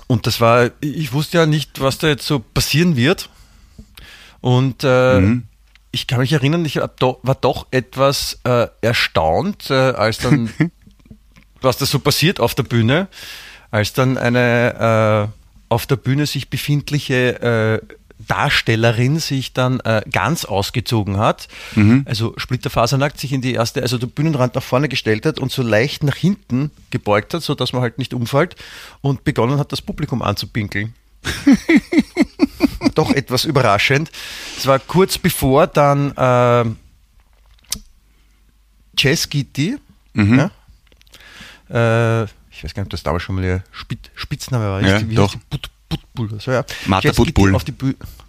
[0.06, 3.28] Und das war, ich wusste ja nicht, was da jetzt so passieren wird.
[4.40, 5.42] Und äh, mhm.
[5.90, 10.48] ich kann mich erinnern, ich war doch etwas äh, erstaunt, äh, als dann,
[11.60, 13.08] was da so passiert auf der Bühne
[13.70, 17.94] als dann eine äh, auf der Bühne sich befindliche äh,
[18.26, 22.04] Darstellerin sich dann äh, ganz ausgezogen hat, mhm.
[22.06, 25.62] also splitterfasernackt sich in die erste, also der Bühnenrand nach vorne gestellt hat und so
[25.62, 28.56] leicht nach hinten gebeugt hat, sodass man halt nicht umfällt
[29.02, 30.94] und begonnen hat, das Publikum anzupinkeln.
[32.94, 34.10] Doch etwas überraschend.
[34.56, 36.64] Es war kurz bevor dann äh,
[38.96, 39.76] Chess Kitty,
[40.14, 40.50] mhm.
[41.70, 42.26] ja, äh,
[42.58, 44.82] ich weiß gar nicht, ob das damals schon mal der Spitzname war.
[44.82, 45.36] Ja, wie doch.
[45.48, 46.64] But, Butbull, so, ja.
[46.86, 47.54] Martha Butbull.
[47.54, 47.72] Auf die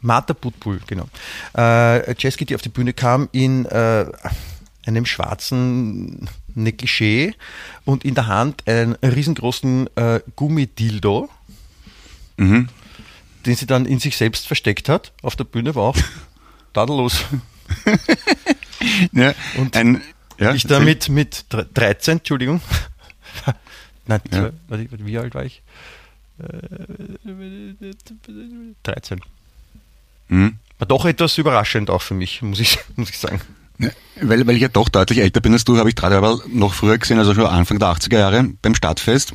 [0.01, 1.09] Martha Butbull, genau.
[1.57, 4.05] Äh, Jazz die auf die Bühne kam in äh,
[4.85, 7.33] einem schwarzen Negligé
[7.85, 11.29] und in der Hand einen riesengroßen äh, Gummidildo,
[12.37, 12.69] mhm.
[13.45, 15.11] den sie dann in sich selbst versteckt hat.
[15.23, 15.97] Auf der Bühne war auch
[16.73, 17.25] tadellos.
[19.11, 20.01] ja, und ein,
[20.37, 22.61] ja, ich damit mit 13, Entschuldigung,
[24.09, 24.49] Nein, ja.
[24.67, 25.61] zwei, wie alt war ich?
[28.83, 29.21] 13.
[30.29, 30.55] Mhm.
[30.79, 33.39] War doch etwas überraschend auch für mich, muss ich, muss ich sagen.
[33.77, 33.89] Ja,
[34.21, 36.97] weil, weil ich ja doch deutlich älter bin als du, habe ich Tradewabel noch früher
[36.97, 39.33] gesehen, also schon Anfang der 80er Jahre beim Stadtfest.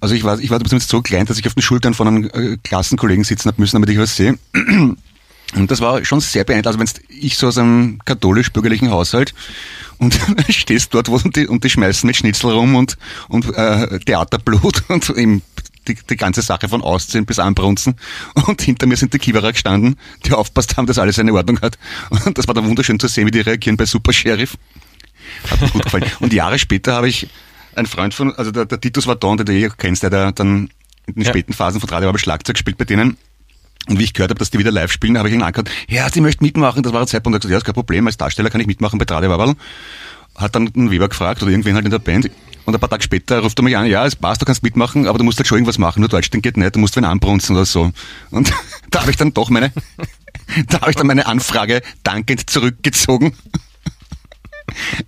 [0.00, 2.30] Also ich war, ich war zumindest so klein, dass ich auf den Schultern von einem
[2.32, 4.38] äh, Klassenkollegen sitzen habe müssen, damit ich was sehe.
[5.54, 6.84] Und das war schon sehr beeindruckend.
[6.84, 9.34] Also wenn ich so aus einem katholisch-bürgerlichen Haushalt
[9.98, 12.96] und stehst dort wo, und, die, und die schmeißen mit Schnitzel rum und,
[13.28, 15.42] und äh, Theaterblut und eben
[15.86, 17.96] die, die ganze Sache von Ausziehen bis Anbrunzen.
[18.46, 21.78] Und hinter mir sind die Kiewerer gestanden, die aufpasst haben, dass alles seine Ordnung hat.
[22.10, 24.56] Und das war dann wunderschön zu sehen, wie die reagieren bei Super Sheriff.
[25.50, 26.04] Hat mir gut gefallen.
[26.20, 27.28] Und Jahre später habe ich
[27.74, 30.68] einen Freund von, also der, der Titus Vardon, den du eh kennst, der, dann
[31.06, 31.30] in den ja.
[31.30, 33.16] späten Phasen von Radio Schlagzeug gespielt bei denen.
[33.88, 36.08] Und wie ich gehört habe, dass die wieder live spielen, habe ich ihn angehört, ja,
[36.10, 38.50] sie möchten mitmachen, das war ein Zeitpunkt, da gesagt, ja, ist kein Problem, als Darsteller
[38.50, 39.54] kann ich mitmachen bei Tradiwabal.
[40.36, 42.30] Hat dann den Weber gefragt oder irgendwen halt in der Band.
[42.64, 45.06] Und ein paar Tage später ruft er mich an, ja, es passt, du kannst mitmachen,
[45.06, 47.04] aber du musst halt schon irgendwas machen, nur Deutsch, den geht nicht, du musst wen
[47.04, 47.92] anbrunzen oder so.
[48.30, 48.52] Und
[48.90, 49.72] da habe ich dann doch meine,
[50.68, 53.32] da habe ich dann meine Anfrage dankend zurückgezogen.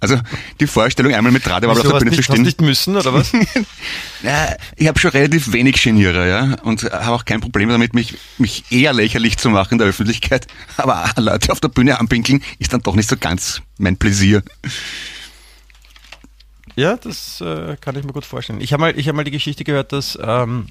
[0.00, 0.18] Also
[0.58, 2.42] die Vorstellung, einmal mit Radewabel auf der Bühne nicht, zu stehen.
[2.42, 3.32] nicht müssen, oder was?
[4.22, 8.16] ja, ich habe schon relativ wenig Genierer, ja, und habe auch kein Problem damit, mich,
[8.38, 10.46] mich eher lächerlich zu machen in der Öffentlichkeit.
[10.76, 14.42] Aber Leute auf der Bühne anpinkeln ist dann doch nicht so ganz mein Pläsier.
[16.76, 18.60] Ja, das äh, kann ich mir gut vorstellen.
[18.60, 20.68] Ich habe mal, ich hab mal die Geschichte gehört, dass ähm,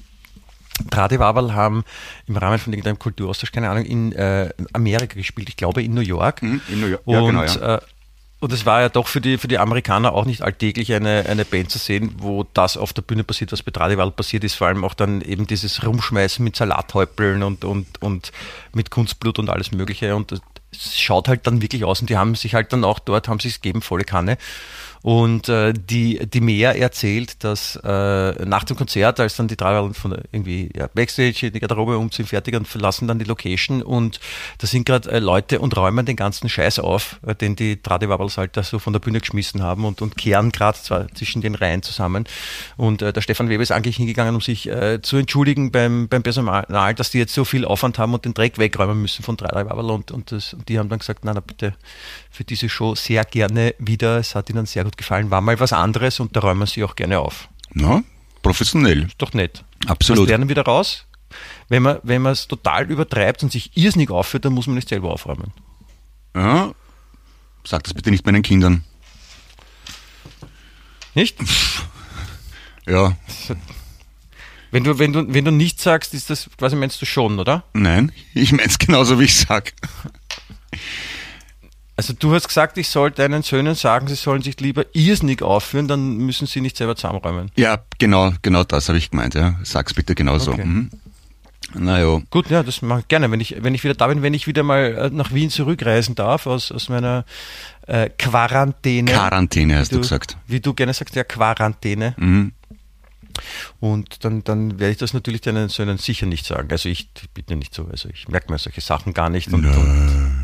[0.90, 1.84] Tradiwaberl haben
[2.26, 5.48] im Rahmen von irgendeinem Kulturaustausch, keine Ahnung, in äh, Amerika gespielt.
[5.48, 6.42] Ich glaube in New York.
[6.42, 7.76] Mhm, in New York, und, ja, genau, ja.
[7.76, 7.80] Äh,
[8.40, 11.44] und es war ja doch für die, für die Amerikaner auch nicht alltäglich, eine, eine
[11.44, 14.54] Band zu sehen, wo das auf der Bühne passiert, was bei Tradival passiert ist.
[14.54, 18.32] Vor allem auch dann eben dieses Rumschmeißen mit Salathäupeln und, und, und
[18.72, 20.16] mit Kunstblut und alles Mögliche.
[20.16, 20.40] Und
[20.72, 22.00] es schaut halt dann wirklich aus.
[22.00, 24.38] Und die haben sich halt dann auch dort, haben sich es gegeben, volle Kanne.
[25.02, 29.90] Und äh, die, die Mehr erzählt, dass äh, nach dem Konzert, als dann die drei
[29.94, 34.20] von irgendwie ja, Backstage in die Garderobe umziehen, fertig und verlassen dann die Location und
[34.58, 38.36] da sind gerade äh, Leute und räumen den ganzen Scheiß auf, äh, den die Tradiwabels
[38.36, 40.78] halt da so von der Bühne geschmissen haben und, und kehren gerade
[41.14, 42.24] zwischen den Reihen zusammen.
[42.76, 46.22] Und äh, der Stefan Weber ist eigentlich hingegangen, um sich äh, zu entschuldigen beim, beim
[46.22, 49.90] Personal, dass die jetzt so viel Aufwand haben und den Dreck wegräumen müssen von Tradiwabel
[49.90, 51.74] und, und, und die haben dann gesagt, na, na bitte
[52.30, 54.18] für diese Show sehr gerne wieder.
[54.18, 55.30] Es hat ihnen sehr gut gefallen.
[55.30, 57.48] War mal was anderes und da räumen sie auch gerne auf.
[57.74, 58.02] Ja,
[58.42, 59.04] professionell.
[59.04, 59.64] Ist doch nett.
[59.86, 60.24] Absolut.
[60.24, 61.06] Das lernen wieder raus.
[61.68, 64.88] Wenn man, wenn man es total übertreibt und sich irrsinnig aufführt, dann muss man nicht
[64.88, 65.52] selber aufräumen.
[66.34, 66.72] Ja,
[67.64, 68.84] sag das bitte nicht meinen Kindern.
[71.14, 71.38] Nicht?
[72.86, 73.16] Ja.
[74.70, 77.64] Wenn du, wenn du, wenn du nichts sagst, ist das quasi meinst du schon, oder?
[77.72, 79.72] Nein, ich mein's genauso, wie ich sag.
[82.00, 85.86] Also du hast gesagt, ich soll deinen Söhnen sagen, sie sollen sich lieber irrsinnig aufführen,
[85.86, 87.50] dann müssen sie nicht selber zusammenräumen.
[87.56, 89.56] Ja, genau, genau das habe ich gemeint, ja.
[89.64, 90.52] Sag's bitte genauso.
[90.52, 90.64] Okay.
[90.64, 90.90] Mhm.
[91.74, 92.22] Naja.
[92.30, 93.30] Gut, ja, das mache ich gerne.
[93.30, 96.14] Wenn ich, wenn ich wieder da bin, wenn ich wieder mal äh, nach Wien zurückreisen
[96.14, 97.26] darf, aus, aus meiner
[97.86, 99.12] äh, Quarantäne.
[99.12, 100.38] Quarantäne hast wie du gesagt.
[100.46, 102.14] Wie du gerne sagst, ja, Quarantäne.
[102.16, 102.52] Mhm.
[103.78, 106.68] Und dann, dann werde ich das natürlich deinen Söhnen sicher nicht sagen.
[106.70, 107.86] Also ich bitte nicht so.
[107.90, 109.52] Also ich merke mir solche Sachen gar nicht.
[109.52, 110.39] Und, und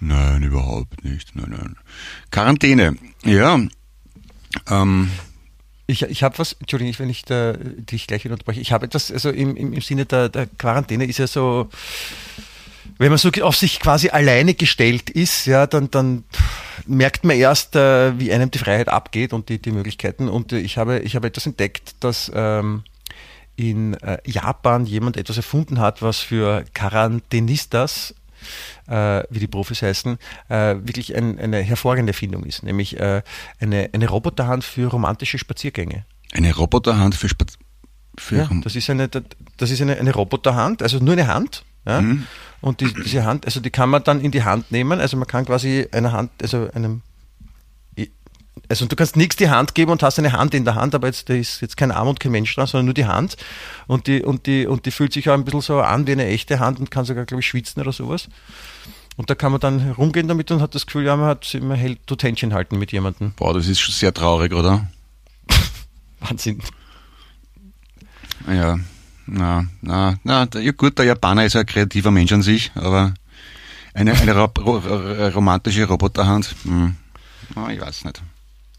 [0.00, 0.42] Nein.
[0.42, 1.34] Überhaupt nicht.
[1.34, 1.76] Nein, nein.
[2.30, 2.96] Quarantäne.
[3.24, 3.60] Ja.
[4.68, 5.10] Ähm,
[5.88, 8.60] Ich, ich habe was, Entschuldigung, wenn ich da, dich gleich wieder unterbreche.
[8.60, 11.68] Ich habe etwas, also im, im, im Sinne der, der Quarantäne ist ja so,
[12.98, 16.24] wenn man so auf sich quasi alleine gestellt ist, ja, dann, dann
[16.86, 20.28] merkt man erst, äh, wie einem die Freiheit abgeht und die, die Möglichkeiten.
[20.28, 22.82] Und äh, ich habe, ich habe etwas entdeckt, dass ähm,
[23.54, 28.12] in äh, Japan jemand etwas erfunden hat, was für Quarantänistas
[28.88, 33.22] äh, wie die Profis heißen, äh, wirklich ein, eine hervorragende Erfindung ist, nämlich äh,
[33.60, 36.04] eine, eine Roboterhand für romantische Spaziergänge.
[36.32, 37.58] eine Roboterhand für Spaz
[38.18, 41.64] für Ja, das ist eine, das ist eine, eine Roboterhand, also nur eine Hand.
[41.86, 42.02] Ja?
[42.60, 45.00] Und die, diese Hand, also die kann man dann in die Hand nehmen.
[45.00, 47.02] Also man kann quasi eine Hand, also einem,
[48.68, 51.06] also du kannst nichts die Hand geben und hast eine Hand in der Hand, aber
[51.06, 53.36] jetzt da ist jetzt kein Arm und kein Mensch dran, sondern nur die Hand.
[53.86, 56.26] Und die, und die, und die fühlt sich auch ein bisschen so an wie eine
[56.26, 58.28] echte Hand und kann sogar, glaube ich, schwitzen oder sowas.
[59.16, 61.76] Und da kann man dann rumgehen damit und hat das Gefühl, ja, man hat man
[61.76, 63.32] hält, tut Händchen halten mit jemandem.
[63.36, 64.88] Boah, das ist schon sehr traurig, oder?
[66.20, 66.60] Wahnsinn.
[68.46, 68.78] Ja.
[69.28, 73.12] Na, na, na, ja gut, der Japaner ist ein kreativer Mensch an sich, aber
[73.92, 74.78] eine, eine ro ro
[75.34, 76.94] romantische Roboterhand, hm,
[77.56, 78.22] na, ich weiß nicht.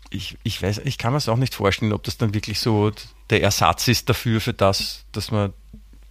[0.09, 2.91] Ich, ich weiß, ich kann mir es auch nicht vorstellen, ob das dann wirklich so
[3.29, 5.53] der Ersatz ist dafür, für das, dass man,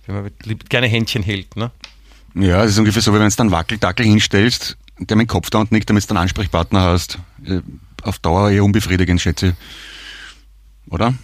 [0.06, 0.30] wenn man
[0.68, 1.70] gerne Händchen hält, ne?
[2.34, 5.48] Ja, es ist ungefähr so, wie wenn du dann Wackeldackel hinstellst, der mit dem Kopf
[5.48, 7.18] da und nickt, damit du einen Ansprechpartner hast.
[7.44, 7.60] Äh,
[8.02, 9.54] Auf Dauer eher unbefriedigend, schätze ich.
[10.92, 11.14] Oder?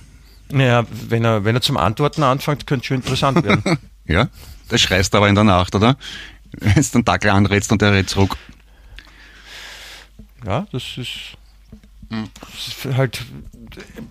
[0.50, 3.78] Naja, wenn er, wenn er zum Antworten anfängt, könnte es schon interessant werden.
[4.04, 4.28] Ja?
[4.68, 5.96] Das schreist aber in der Nacht, oder?
[6.58, 8.36] Wenn du den Dackel anrätst und der rät zurück.
[10.44, 11.36] ja, das ist
[12.96, 13.24] halt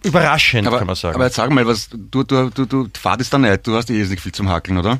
[0.03, 1.15] überraschend, Aber, kann man sagen.
[1.15, 4.03] aber jetzt sag mal, was, du, du, du, du fahrtest da nicht, du hast eh
[4.03, 4.99] nicht viel zum Hackeln, oder?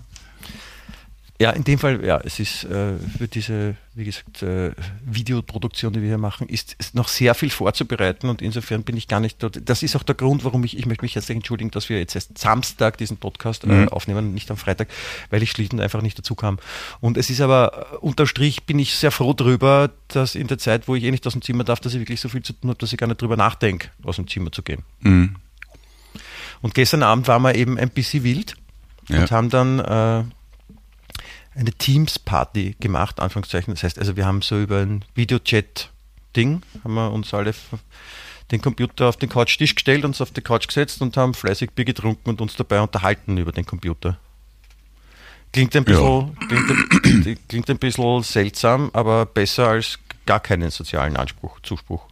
[1.42, 4.74] Ja, in dem Fall, ja, es ist äh, für diese, wie gesagt, äh,
[5.04, 9.08] Videoproduktion, die wir hier machen, ist, ist noch sehr viel vorzubereiten und insofern bin ich
[9.08, 9.60] gar nicht dort.
[9.68, 12.14] Das ist auch der Grund, warum ich, ich möchte mich herzlich entschuldigen, dass wir jetzt
[12.14, 13.90] erst Samstag diesen Podcast äh, Mhm.
[13.90, 14.88] aufnehmen, nicht am Freitag,
[15.32, 16.60] weil ich schlicht und einfach nicht dazu kam.
[17.00, 20.60] Und es ist aber, äh, unterm Strich bin ich sehr froh drüber, dass in der
[20.60, 22.54] Zeit, wo ich eh nicht aus dem Zimmer darf, dass ich wirklich so viel zu
[22.54, 24.84] tun habe, dass ich gar nicht drüber nachdenke, aus dem Zimmer zu gehen.
[25.00, 25.36] Mhm.
[26.62, 28.54] Und gestern Abend waren wir eben ein bisschen wild
[29.10, 29.22] Ja.
[29.22, 30.24] und haben dann äh,
[31.56, 33.74] eine Teams-Party gemacht, Anführungszeichen.
[33.74, 37.54] Das heißt, also wir haben so über ein Videochat-Ding, haben wir uns alle
[38.52, 41.86] den Computer auf den Couchtisch gestellt, uns auf die Couch gesetzt und haben fleißig Bier
[41.86, 44.18] getrunken und uns dabei unterhalten über den Computer.
[45.54, 51.18] Klingt ein bisschen, klingt, ein- klingt ein bisschen seltsam, aber besser als gar keinen sozialen
[51.18, 52.06] Anspruch, Zuspruch.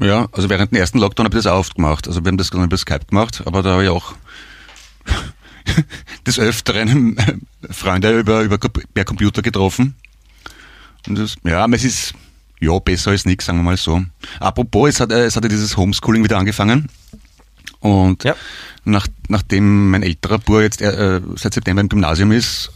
[0.00, 2.06] Ja, also während dem ersten Lockdown habe ich das auch oft gemacht.
[2.08, 4.14] Also wir haben das dann über Skype gemacht, aber da habe ich auch
[6.26, 7.16] des Öfteren
[7.70, 9.94] Freunde über, über per Computer getroffen.
[11.06, 12.14] Und das, ja, es ist
[12.60, 14.02] ja besser als nichts, sagen wir mal so.
[14.38, 16.88] Apropos, es hat, es hat ja dieses Homeschooling wieder angefangen.
[17.80, 18.36] Und ja.
[18.84, 22.70] nach, nachdem mein älterer Bub jetzt äh, seit September im Gymnasium ist,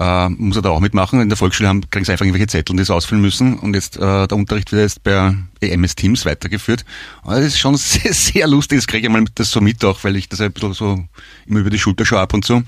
[0.00, 1.20] äh, muss er da auch mitmachen.
[1.20, 3.58] In der Volksschule haben, kriegen sie einfach irgendwelche Zettel, die sie ausfüllen müssen.
[3.58, 6.86] Und jetzt äh, der Unterricht wird jetzt bei EMS Teams weitergeführt.
[7.22, 8.78] Und das ist schon sehr, sehr lustig.
[8.78, 11.04] Das kriege ich mal das so mit auch, weil ich das ein bisschen so
[11.46, 12.62] immer über die Schulter schaue ab und zu.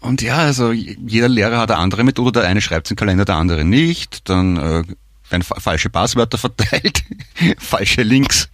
[0.00, 2.32] Und ja, also jeder Lehrer hat eine andere Methode.
[2.40, 4.28] Der eine schreibt im Kalender, der andere nicht.
[4.30, 4.82] Dann äh,
[5.28, 7.04] werden falsche Passwörter verteilt,
[7.58, 8.48] falsche Links.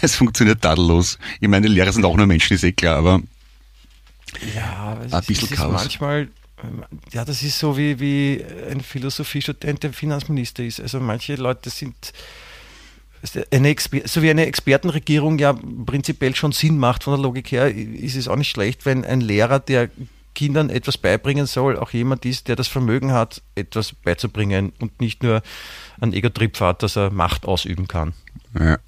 [0.00, 1.18] Es funktioniert tadellos.
[1.40, 3.20] Ich meine, Lehrer sind auch nur Menschen, ist eh klar, aber
[4.54, 5.72] ja, es ein bisschen ist, Chaos.
[5.72, 6.28] manchmal,
[6.62, 10.80] ähm, ja, das ist so wie, wie ein Philosophiestudent, der Finanzminister ist.
[10.80, 12.12] Also manche Leute sind
[13.50, 13.74] eine
[14.04, 15.52] so wie eine Expertenregierung ja
[15.86, 19.20] prinzipiell schon Sinn macht von der Logik her, ist es auch nicht schlecht, wenn ein
[19.20, 19.90] Lehrer, der
[20.34, 25.24] Kindern etwas beibringen soll, auch jemand ist, der das Vermögen hat, etwas beizubringen und nicht
[25.24, 25.42] nur
[26.00, 28.14] ein Ego-Trip hat, dass er Macht ausüben kann.
[28.56, 28.78] Ja.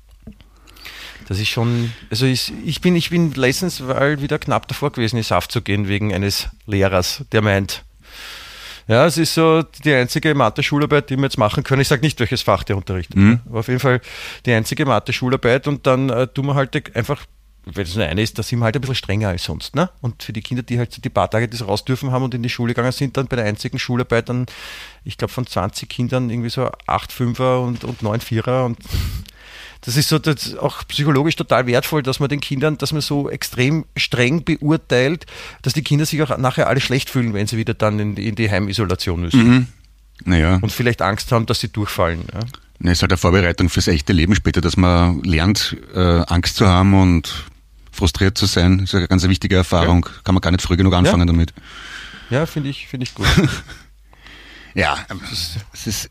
[1.31, 5.17] Das ist schon, also ich, ich, bin, ich bin letztens weil wieder knapp davor gewesen,
[5.17, 7.85] in Saft zu gehen wegen eines Lehrers, der meint,
[8.89, 11.83] ja, es ist so die einzige Mathe-Schularbeit, die wir jetzt machen können.
[11.83, 13.39] Ich sage nicht, welches Fach der unterrichtet, mhm.
[13.49, 14.01] aber auf jeden Fall
[14.45, 17.25] die einzige Mathe-Schularbeit und dann äh, tun wir halt einfach
[17.65, 19.77] wenn es nur eine ist, da sind wir halt ein bisschen strenger als sonst.
[19.77, 19.91] Ne?
[20.01, 22.43] Und für die Kinder, die halt die paar Tage das raus dürfen haben und in
[22.43, 24.47] die Schule gegangen sind, dann bei der einzigen Schularbeit dann,
[25.05, 28.79] ich glaube, von 20 Kindern irgendwie so 8 Fünfer und, und 9 Vierer und
[29.83, 33.31] das ist so das auch psychologisch total wertvoll, dass man den Kindern, dass man so
[33.31, 35.27] extrem streng beurteilt,
[35.63, 38.29] dass die Kinder sich auch nachher alle schlecht fühlen, wenn sie wieder dann in die,
[38.29, 39.49] in die Heimisolation müssen.
[39.49, 39.67] Mhm.
[40.25, 40.59] Naja.
[40.61, 42.25] Und vielleicht Angst haben, dass sie durchfallen.
[42.33, 42.41] Ja.
[42.79, 46.67] Ne, ist halt eine Vorbereitung fürs echte Leben später, dass man lernt, äh, Angst zu
[46.67, 47.45] haben und
[47.91, 48.79] frustriert zu sein.
[48.79, 50.07] Das ist eine ganz wichtige Erfahrung.
[50.07, 50.21] Ja.
[50.25, 51.27] Kann man gar nicht früh genug anfangen ja.
[51.27, 51.53] damit.
[52.31, 53.27] Ja, finde ich, finde ich gut.
[54.75, 55.05] Ja,
[55.73, 56.11] es ist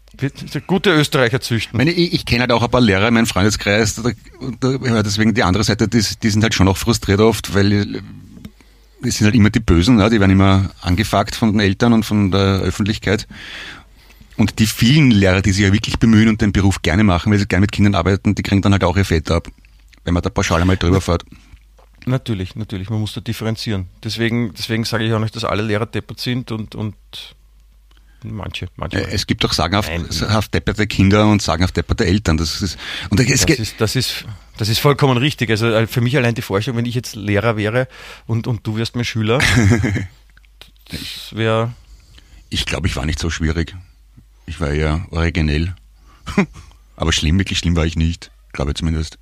[0.67, 1.79] gute Österreicher züchten.
[1.79, 4.11] Ich, ich, ich kenne halt auch ein paar Lehrer in meinem Freundeskreis, da,
[4.59, 8.01] da, deswegen die andere Seite, die, die, sind halt schon auch frustriert oft, weil
[9.03, 10.09] die sind halt immer die Bösen, ne?
[10.09, 13.27] die werden immer angefuckt von den Eltern und von der Öffentlichkeit.
[14.37, 17.39] Und die vielen Lehrer, die sich ja wirklich bemühen und den Beruf gerne machen, weil
[17.39, 19.49] sie gerne mit Kindern arbeiten, die kriegen dann halt auch ihr Fett ab,
[20.05, 21.23] wenn man da pauschal einmal drüber fährt.
[22.05, 23.87] Natürlich, natürlich, man muss da differenzieren.
[24.03, 26.95] Deswegen, deswegen sage ich auch nicht, dass alle Lehrer deppert sind und, und
[28.23, 28.99] Manche, manche.
[29.09, 32.37] Es gibt auch sagenhaft depperte Kinder und sagenhaft depperte Eltern.
[32.37, 32.77] Das ist,
[33.09, 34.25] und das, ist, das, ist,
[34.57, 35.49] das ist vollkommen richtig.
[35.49, 37.87] Also äh, für mich allein die Vorstellung, wenn ich jetzt Lehrer wäre
[38.25, 39.39] und, und du wärst mein Schüler,
[40.89, 41.73] das wäre.
[42.49, 43.75] Ich glaube, ich war nicht so schwierig.
[44.45, 45.75] Ich war eher originell.
[46.95, 48.31] Aber schlimm, wirklich schlimm war ich nicht.
[48.51, 49.17] Glaube zumindest.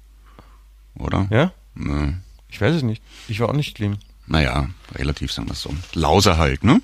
[0.95, 1.27] Oder?
[1.29, 1.51] Ja?
[1.75, 2.13] ja?
[2.49, 3.03] Ich weiß es nicht.
[3.27, 3.97] Ich war auch nicht schlimm.
[4.25, 5.73] Naja, relativ sagen wir es so.
[5.93, 6.81] Lauser halt, ne?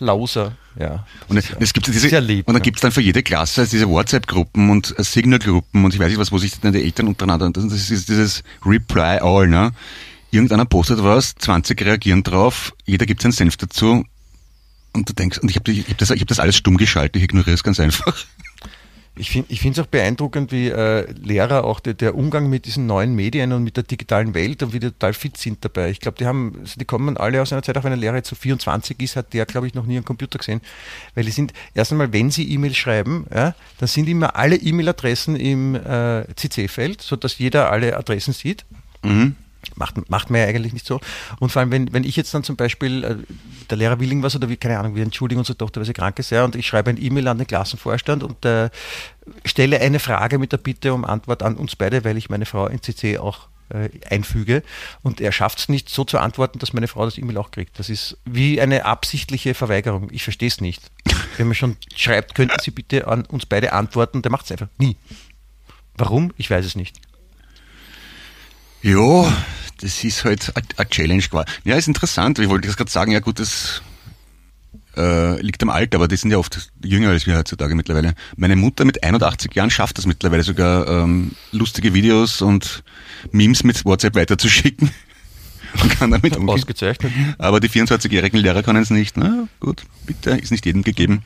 [0.00, 1.06] Lauser, ja.
[1.28, 3.88] Und es, es gibt diese, lieb, und dann gibt es dann für jede Klasse diese
[3.88, 7.50] WhatsApp-Gruppen und äh, Signal-Gruppen und ich weiß nicht was, wo sich dann die Eltern untereinander,
[7.50, 9.72] das ist dieses Reply All, ne?
[10.30, 14.04] Irgendeiner postet was, 20 reagieren drauf, jeder gibt seinen Senf dazu
[14.92, 17.22] und du denkst, und ich habe hab das, ich hab das alles stumm geschaltet, ich
[17.24, 18.16] ignoriere es ganz einfach.
[19.20, 23.14] Ich finde es auch beeindruckend, wie äh, Lehrer auch der, der, Umgang mit diesen neuen
[23.14, 25.90] Medien und mit der digitalen Welt und wie die total fit sind dabei.
[25.90, 28.16] Ich glaube, die haben, also die kommen alle aus einer Zeit, auch wenn ein Lehrer
[28.16, 30.60] jetzt so 24 ist, hat der, glaube ich, noch nie einen Computer gesehen.
[31.14, 35.36] Weil die sind, erst einmal, wenn sie E-Mail schreiben, ja, dann sind immer alle E-Mail-Adressen
[35.36, 38.64] im äh, CC-Feld, sodass jeder alle Adressen sieht.
[39.02, 39.36] Mhm.
[39.76, 41.00] Macht, macht man ja eigentlich nicht so.
[41.38, 43.16] Und vor allem, wenn, wenn ich jetzt dann zum Beispiel, äh,
[43.68, 46.18] der Lehrer will irgendwas oder wie, keine Ahnung, wir entschuldigen unsere Tochter, weil sie krank
[46.18, 48.70] ist, ja, und ich schreibe ein E-Mail an den Klassenvorstand und äh,
[49.44, 52.66] stelle eine Frage mit der Bitte um Antwort an uns beide, weil ich meine Frau
[52.66, 54.62] in CC auch äh, einfüge.
[55.02, 57.78] Und er schafft es nicht, so zu antworten, dass meine Frau das E-Mail auch kriegt.
[57.78, 60.08] Das ist wie eine absichtliche Verweigerung.
[60.10, 60.90] Ich verstehe es nicht.
[61.36, 64.68] Wenn man schon schreibt, könnten Sie bitte an uns beide antworten, der macht es einfach
[64.78, 64.96] nie.
[65.94, 66.32] Warum?
[66.36, 66.96] Ich weiß es nicht.
[68.82, 69.32] Ja,
[69.80, 71.50] das ist halt eine Challenge geworden.
[71.64, 72.38] Ja, ist interessant.
[72.38, 73.82] Ich wollte das gerade sagen, ja gut, das
[74.96, 78.14] äh, liegt am Alter, aber die sind ja oft jünger als wir heutzutage mittlerweile.
[78.36, 82.82] Meine Mutter mit 81 Jahren schafft das mittlerweile sogar, ähm, lustige Videos und
[83.32, 84.90] Memes mit WhatsApp weiterzuschicken.
[85.80, 86.56] Und kann damit umgehen.
[86.56, 87.12] Ausgezeichnet.
[87.38, 89.16] Aber die 24-jährigen Lehrer können es nicht.
[89.16, 91.22] Na gut, bitte, ist nicht jedem gegeben.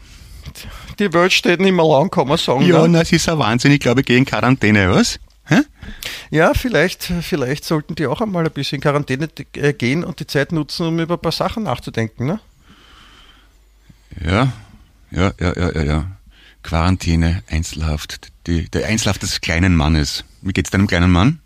[0.98, 2.66] Die Welt steht nicht mehr lang, kann man sagen.
[2.66, 2.88] Ja, ne?
[2.88, 3.72] na, es ist ein Wahnsinn.
[3.72, 5.18] Ich glaube, gegen Quarantäne, was?
[5.46, 5.60] Hä?
[6.30, 10.26] Ja, vielleicht, vielleicht sollten die auch einmal ein bisschen in Quarantäne äh, gehen und die
[10.26, 12.26] Zeit nutzen, um über ein paar Sachen nachzudenken.
[12.26, 12.40] Ne?
[14.24, 14.52] Ja,
[15.10, 16.06] ja, ja, ja, ja, ja.
[16.62, 20.24] Quarantäne, Einzelhaft, die, der Einzelhaft des kleinen Mannes.
[20.40, 21.40] Wie geht's deinem kleinen Mann?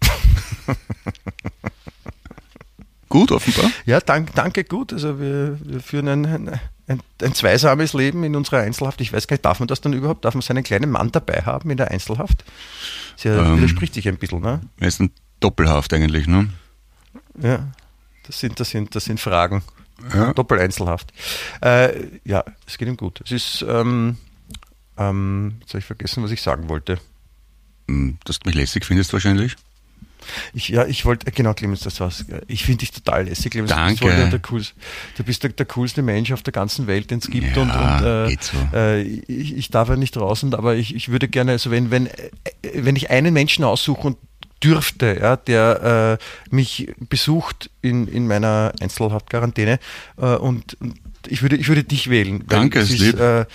[3.08, 3.70] gut, offenbar.
[3.86, 4.92] Ja, dank, danke, gut.
[4.92, 9.00] Also wir, wir führen ein, ein, ein, ein, zweisames Leben in unserer Einzelhaft.
[9.00, 10.24] Ich weiß gar nicht, darf man das dann überhaupt?
[10.24, 12.44] Darf man seinen kleinen Mann dabei haben in der Einzelhaft?
[13.14, 14.60] Das ja, ähm, widerspricht sich ein bisschen, ne?
[14.78, 15.10] Er ist ein
[15.40, 16.50] Doppelhaft eigentlich, ne?
[17.40, 17.68] Ja,
[18.26, 19.62] das sind, das sind, das sind Fragen.
[20.14, 20.32] Ja.
[20.32, 21.12] Doppeleinzelhaft.
[21.60, 23.20] Äh, ja, es geht ihm gut.
[23.24, 24.16] Es ist, ähm,
[24.96, 26.98] ähm, jetzt habe ich vergessen, was ich sagen wollte.
[27.88, 29.56] Hm, dass du mich lässig findest wahrscheinlich?
[30.52, 32.24] Ich, ja, ich wollte, genau, Clemens, das war's.
[32.46, 33.70] Ich finde dich total lässig, Clemens.
[33.70, 34.00] Danke.
[34.00, 34.74] Du bist, der coolste,
[35.16, 37.56] du bist der, der, coolste Mensch auf der ganzen Welt, den es gibt.
[37.56, 38.56] Ja, und, und äh, geht so.
[38.72, 42.06] äh, ich, ich, darf ja nicht draußen, aber ich, ich würde gerne, also wenn, wenn,
[42.06, 42.30] äh,
[42.74, 44.18] wenn ich einen Menschen aussuche und
[44.62, 46.18] dürfte, ja, der
[46.50, 49.78] äh, mich besucht in, in meiner Einzelhaftquarantäne
[50.16, 50.98] äh, und, und
[51.30, 52.44] ich würde, ich würde dich wählen.
[52.46, 53.46] Danke, es ist, äh,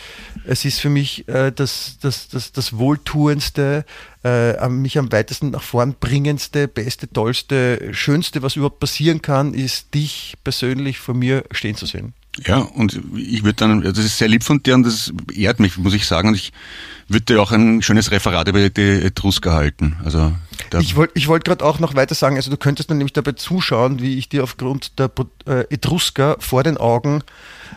[0.45, 3.85] es ist für mich äh, das, das, das, das Wohltuendste,
[4.23, 9.93] äh, mich am weitesten nach vorn bringendste, beste, tollste, schönste, was überhaupt passieren kann, ist
[9.93, 12.13] dich persönlich vor mir stehen zu sehen.
[12.45, 15.77] Ja, und ich würde dann, das ist sehr lieb von dir und das ehrt mich,
[15.77, 16.29] muss ich sagen.
[16.29, 16.51] Und ich
[17.07, 19.97] würde dir auch ein schönes Referat über die Etrusker halten.
[20.03, 20.33] Also
[20.79, 23.33] ich wollte ich wollt gerade auch noch weiter sagen, also du könntest dann nämlich dabei
[23.33, 25.11] zuschauen, wie ich dir aufgrund der
[25.47, 27.23] äh, Etrusker vor den Augen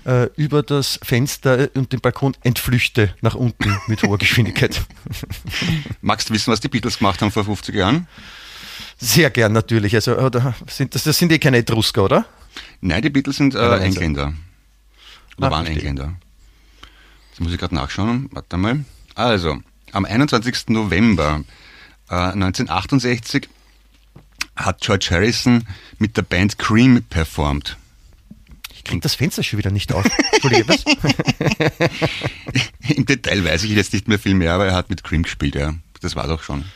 [0.04, 4.80] äh, über das Fenster und den Balkon entflüchte nach unten mit hoher Geschwindigkeit.
[6.00, 8.06] Magst du wissen, was die Beatles gemacht haben vor 50 Jahren?
[8.98, 9.94] Sehr gern natürlich.
[9.94, 12.24] Also oder sind das, das sind eh keine Etrusker, oder?
[12.80, 14.32] Nein, die Beatles sind äh, Engländer.
[15.36, 15.88] Oder ah, waren verstehe.
[15.88, 16.14] Engländer.
[17.30, 18.30] Jetzt muss ich gerade nachschauen.
[18.32, 18.84] Warte mal.
[19.16, 19.58] Also,
[19.92, 20.68] am 21.
[20.68, 21.42] November
[22.10, 23.48] äh, 1968
[24.54, 25.66] hat George Harrison
[25.98, 27.78] mit der Band Cream performt.
[28.74, 30.04] Ich krieg das Fenster schon wieder nicht auf.
[30.32, 30.84] Entschuldige, was?
[32.94, 35.54] Im Detail weiß ich jetzt nicht mehr viel mehr, aber er hat mit Cream gespielt,
[35.54, 35.72] ja.
[36.02, 36.66] Das war doch schon.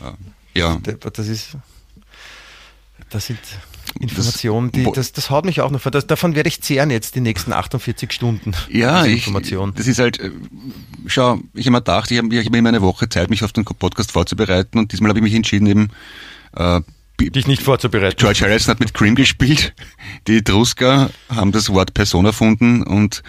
[0.00, 0.78] Äh, ja.
[0.78, 1.58] Das ist.
[3.10, 3.40] Das sind
[4.00, 5.92] Informationen, die, das, das haut mich auch noch vor.
[5.92, 8.52] Das, davon werde ich zehren jetzt die nächsten 48 Stunden.
[8.70, 9.30] Ja, ich,
[9.74, 10.30] das ist halt, äh,
[11.06, 13.52] schau, ich habe mir gedacht, ich habe ich hab immer eine Woche Zeit, mich auf
[13.52, 15.90] den Podcast vorzubereiten und diesmal habe ich mich entschieden, eben
[16.56, 16.80] äh,
[17.20, 18.16] dich nicht vorzubereiten.
[18.18, 19.74] George Harrison hat mit Cream gespielt,
[20.26, 23.22] die Etrusker haben das Wort Person erfunden und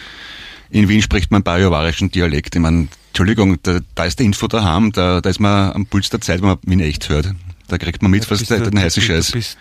[0.71, 2.55] in Wien spricht man bajuwarischen Dialekt.
[2.55, 6.09] Ich meine, Entschuldigung, da, da ist der Info daheim, da, da ist man am Puls
[6.09, 7.33] der Zeit, wenn man Wien echt hört.
[7.67, 9.27] Da kriegt man mit, was ist den heißen Scheiß.
[9.27, 9.57] Du bist,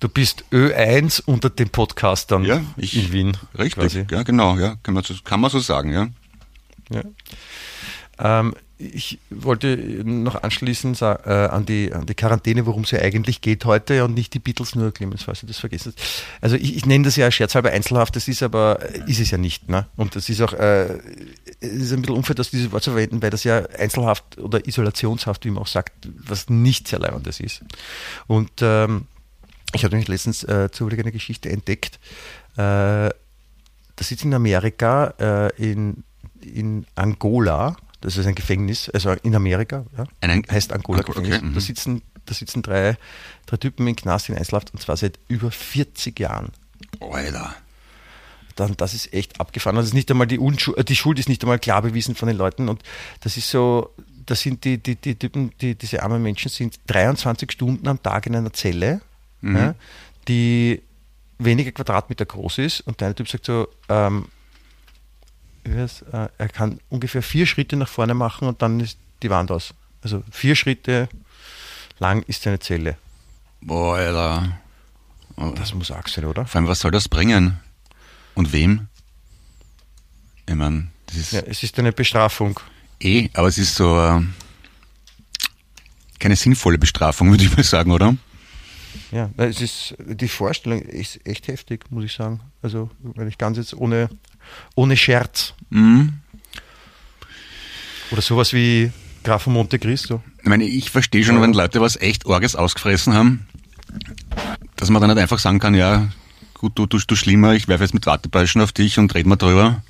[0.00, 3.36] Du bist Ö1 unter den Podcastern ja, ich, in Wien.
[3.58, 4.06] Richtig, quasi.
[4.10, 6.08] ja genau, ja, kann man so, kann man so sagen, ja.
[6.90, 7.02] ja.
[8.18, 13.42] Ähm, ich wollte noch anschließen äh, an, die, an die Quarantäne, worum es ja eigentlich
[13.42, 16.24] geht heute und nicht die Beatles, nur Clemens, falls du das vergessen hast.
[16.40, 19.68] Also ich, ich nenne das ja scherzhalber Einzelhaft, das ist aber, ist es ja nicht.
[19.68, 19.86] Ne?
[19.96, 20.98] Und das ist auch, äh,
[21.60, 24.66] es ist ein bisschen unfair, das dieses Wort zu verwenden, weil das ja Einzelhaft oder
[24.66, 25.92] Isolationshaft, wie man auch sagt,
[26.26, 27.62] was nicht sehr leibendes ist.
[28.28, 29.06] Und ähm,
[29.72, 31.98] ich habe nämlich letztens äh, zufällig eine Geschichte entdeckt.
[32.56, 33.10] Äh,
[33.96, 36.04] das ist in Amerika, äh, in,
[36.40, 41.38] in Angola, das ist ein Gefängnis, also in Amerika, ja, ein, heißt Angola okay, Gefängnis.
[41.38, 42.96] Okay, da sitzen, da sitzen drei,
[43.46, 46.50] drei Typen in Knast in Einzelhaft und zwar seit über 40 Jahren.
[46.98, 47.54] Alter.
[48.56, 49.76] Dann, das ist echt abgefahren.
[49.76, 52.26] Das ist nicht einmal die, Unschuld, äh, die Schuld ist nicht einmal klar bewiesen von
[52.28, 52.82] den Leuten und
[53.20, 53.94] das ist so,
[54.26, 58.26] das sind die, die, die Typen, die, diese armen Menschen sind 23 Stunden am Tag
[58.26, 59.02] in einer Zelle
[59.40, 59.56] mhm.
[59.56, 59.74] ja,
[60.28, 60.82] die
[61.38, 64.26] wenige Quadratmeter groß ist und der eine Typ sagt so, ähm,
[65.64, 65.86] äh,
[66.38, 69.74] er kann ungefähr vier Schritte nach vorne machen und dann ist die Wand aus.
[70.02, 71.08] Also vier Schritte
[71.98, 72.96] lang ist seine Zelle.
[73.60, 74.58] Boah, Alter.
[75.56, 76.46] Das muss arg sein, oder?
[76.46, 77.60] Vor allem, was soll das bringen?
[78.34, 78.88] Und wem?
[80.46, 81.32] Ich meine, das ist.
[81.32, 82.58] Ja, es ist eine Bestrafung.
[83.00, 84.20] Eh, aber es ist so äh,
[86.18, 88.14] keine sinnvolle Bestrafung, würde ich mal sagen, oder?
[89.12, 92.40] Ja, es ist, die Vorstellung ist echt heftig, muss ich sagen.
[92.62, 94.08] Also, wenn ich ganz jetzt ohne,
[94.74, 95.54] ohne Scherz.
[95.70, 96.14] Mhm.
[98.10, 98.90] Oder sowas wie
[99.22, 100.22] Graf von Monte Cristo.
[100.42, 103.46] Ich meine, ich verstehe schon, wenn Leute was echt Orges ausgefressen haben,
[104.76, 106.08] dass man dann nicht einfach sagen kann, ja,
[106.54, 109.36] gut, du, du, du Schlimmer, ich werfe jetzt mit Wattebäuschen auf dich und reden wir
[109.36, 109.82] drüber.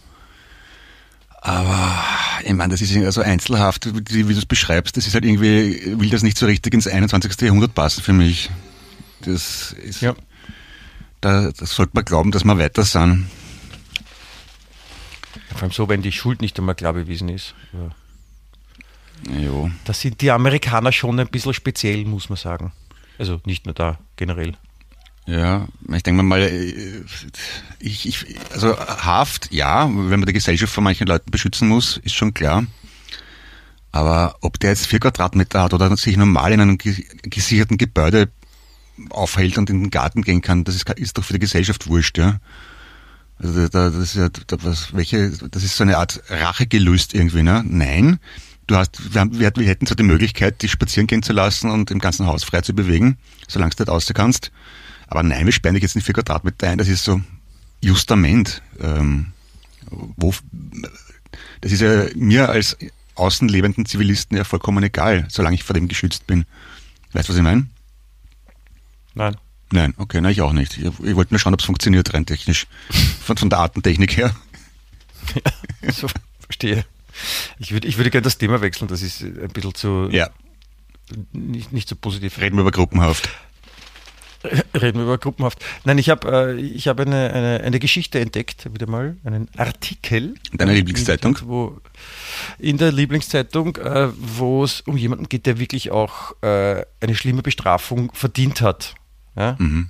[1.42, 2.04] Aber
[2.44, 5.24] ich meine, das ist ja so einzelhaft, wie, wie du es beschreibst, das ist halt
[5.24, 7.40] irgendwie, will das nicht so richtig ins 21.
[7.40, 8.50] Jahrhundert passen für mich.
[9.24, 10.14] Das ist, ja.
[11.20, 13.28] da, das sollte man glauben, dass wir weiter sind.
[15.52, 17.54] Vor allem so, wenn die Schuld nicht einmal klar bewiesen ist.
[17.72, 17.90] Ja.
[19.38, 19.70] Jo.
[19.84, 22.72] Da sind die Amerikaner schon ein bisschen speziell, muss man sagen.
[23.18, 24.56] Also nicht nur da, generell.
[25.26, 27.04] Ja, ich denke mal, äh,
[27.78, 32.14] ich, ich, also Haft, ja, wenn man die Gesellschaft von manchen Leuten beschützen muss, ist
[32.14, 32.64] schon klar.
[33.92, 38.30] Aber ob der jetzt vier Quadratmeter hat oder sich normal in einem gesicherten Gebäude
[39.10, 42.18] aufhält und in den Garten gehen kann, das ist, ist doch für die Gesellschaft wurscht,
[42.18, 42.40] ja.
[43.38, 47.42] Also da, das ist ja da, was, welche, das ist so eine Art Rachegelüst irgendwie,
[47.42, 47.64] ne?
[47.66, 48.18] Nein.
[48.66, 51.70] Du hast, wir, haben, wir, wir hätten zwar die Möglichkeit, dich spazieren gehen zu lassen
[51.70, 53.16] und im ganzen Haus frei zu bewegen,
[53.48, 54.52] solange du nicht raus kannst.
[55.08, 57.20] Aber nein, wir sperren dich jetzt nicht vier Quadratmeter ein, das ist so
[57.82, 58.62] Justament.
[58.80, 59.32] Ähm,
[59.90, 60.34] wo,
[61.62, 62.76] das ist ja mir als
[63.14, 66.44] außenlebenden Zivilisten ja vollkommen egal, solange ich vor dem geschützt bin.
[67.12, 67.66] Weißt du, was ich meine?
[69.20, 69.36] Nein.
[69.72, 70.78] Nein, okay, na ich auch nicht.
[70.78, 72.66] Ich, ich wollte nur schauen, ob es funktioniert rein technisch.
[73.22, 74.34] Von, von der Artentechnik her.
[75.82, 76.08] Ja, so
[76.40, 76.84] verstehe.
[77.58, 80.28] Ich würde, ich würde gerne das Thema wechseln, das ist ein bisschen zu ja.
[81.32, 82.38] nicht, nicht so positiv.
[82.38, 83.28] Reden wir über Gruppenhaft.
[84.74, 85.64] Reden wir über Gruppenhaft.
[85.84, 90.34] Nein, ich habe äh, ich hab eine, eine, eine Geschichte entdeckt, wieder mal, einen Artikel.
[90.54, 91.38] Deine Lieblingszeitung?
[91.44, 91.78] Wo,
[92.58, 97.42] in der Lieblingszeitung, äh, wo es um jemanden geht, der wirklich auch äh, eine schlimme
[97.42, 98.94] Bestrafung verdient hat.
[99.40, 99.56] Ja?
[99.58, 99.88] Mhm.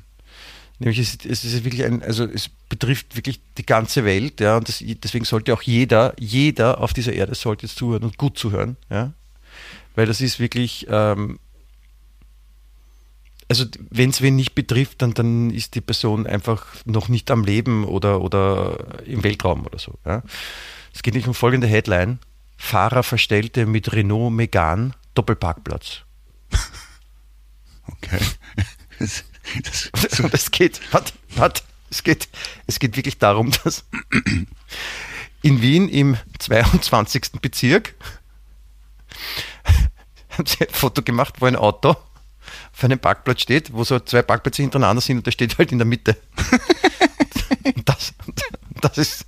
[0.78, 4.68] Nämlich es, es ist wirklich ein, also es betrifft wirklich die ganze Welt, ja, und
[4.68, 9.12] das, deswegen sollte auch jeder, jeder auf dieser Erde sollte zuhören und gut zuhören, ja.
[9.94, 11.38] Weil das ist wirklich, ähm,
[13.48, 17.44] also wenn es wen nicht betrifft, dann, dann ist die Person einfach noch nicht am
[17.44, 19.98] Leben oder, oder im Weltraum oder so.
[20.06, 20.22] Ja.
[20.94, 22.20] Es geht nicht um folgende Headline.
[22.56, 26.02] Fahrer verstellte mit Renault Megan Doppelparkplatz.
[28.02, 28.20] Okay.
[29.62, 32.28] Das, das, und es geht, warte, warte, es geht,
[32.66, 33.84] es geht wirklich darum, dass
[35.42, 37.40] in Wien im 22.
[37.40, 37.94] Bezirk
[40.30, 41.90] haben sie ein Foto gemacht, wo ein Auto
[42.72, 45.78] auf einem Parkplatz steht, wo so zwei Parkplätze hintereinander sind und der steht halt in
[45.78, 46.16] der Mitte.
[47.64, 48.14] und das,
[48.80, 49.26] das ist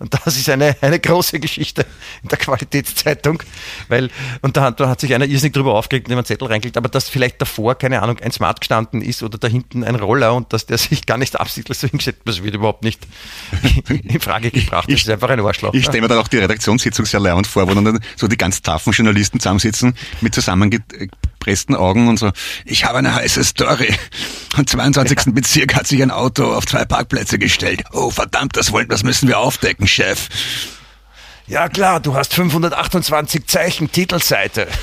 [0.00, 1.86] und das ist eine, eine große Geschichte
[2.22, 3.42] in der Qualitätszeitung,
[3.88, 4.10] weil,
[4.42, 7.08] und da, da hat sich einer irrsinnig drüber aufgeregt, indem man Zettel reinklickt, aber dass
[7.08, 10.66] vielleicht davor, keine Ahnung, ein Smart gestanden ist oder da hinten ein Roller und dass
[10.66, 13.06] der sich gar nicht absichtlich so hingesetzt, das wird überhaupt nicht
[13.88, 14.90] in Frage gebracht.
[14.90, 15.74] Das ist einfach ein Arschloch.
[15.74, 18.62] Ich stelle mir dann auch die Redaktionssitzung sehr leibend vor, wo dann so die ganz
[18.62, 20.34] taffen Journalisten zusammensitzen mit
[21.44, 22.30] zusammengepressten Augen und so,
[22.64, 23.94] ich habe eine heiße Story.
[24.54, 25.18] Am 22.
[25.26, 25.32] Ja.
[25.32, 27.82] Bezirk hat sich ein Auto auf zwei Parkplätze gestellt.
[27.92, 30.28] Oh verdammt, das wollen, das müssen wir aufdecken, Chef.
[31.46, 34.68] Ja klar, du hast 528 Zeichen Titelseite.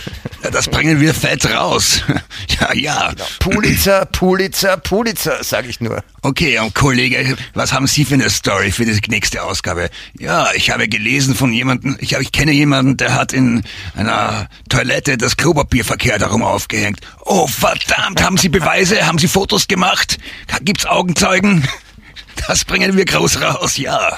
[0.51, 2.01] Das bringen wir fett raus.
[2.59, 3.09] Ja, ja.
[3.11, 3.25] Genau.
[3.39, 6.03] Pulitzer, Pulitzer, Pulitzer, sage ich nur.
[6.21, 9.89] Okay, und Kollege, was haben Sie für eine Story für die nächste Ausgabe?
[10.19, 13.63] Ja, ich habe gelesen von jemandem, ich, ich kenne jemanden, der hat in
[13.95, 16.99] einer Toilette das Klopapier verkehrt darum aufgehängt.
[17.21, 19.07] Oh, verdammt, haben Sie Beweise?
[19.07, 20.17] haben Sie Fotos gemacht?
[20.61, 21.67] Gibt's Augenzeugen?
[22.47, 24.17] Das bringen wir groß raus, ja.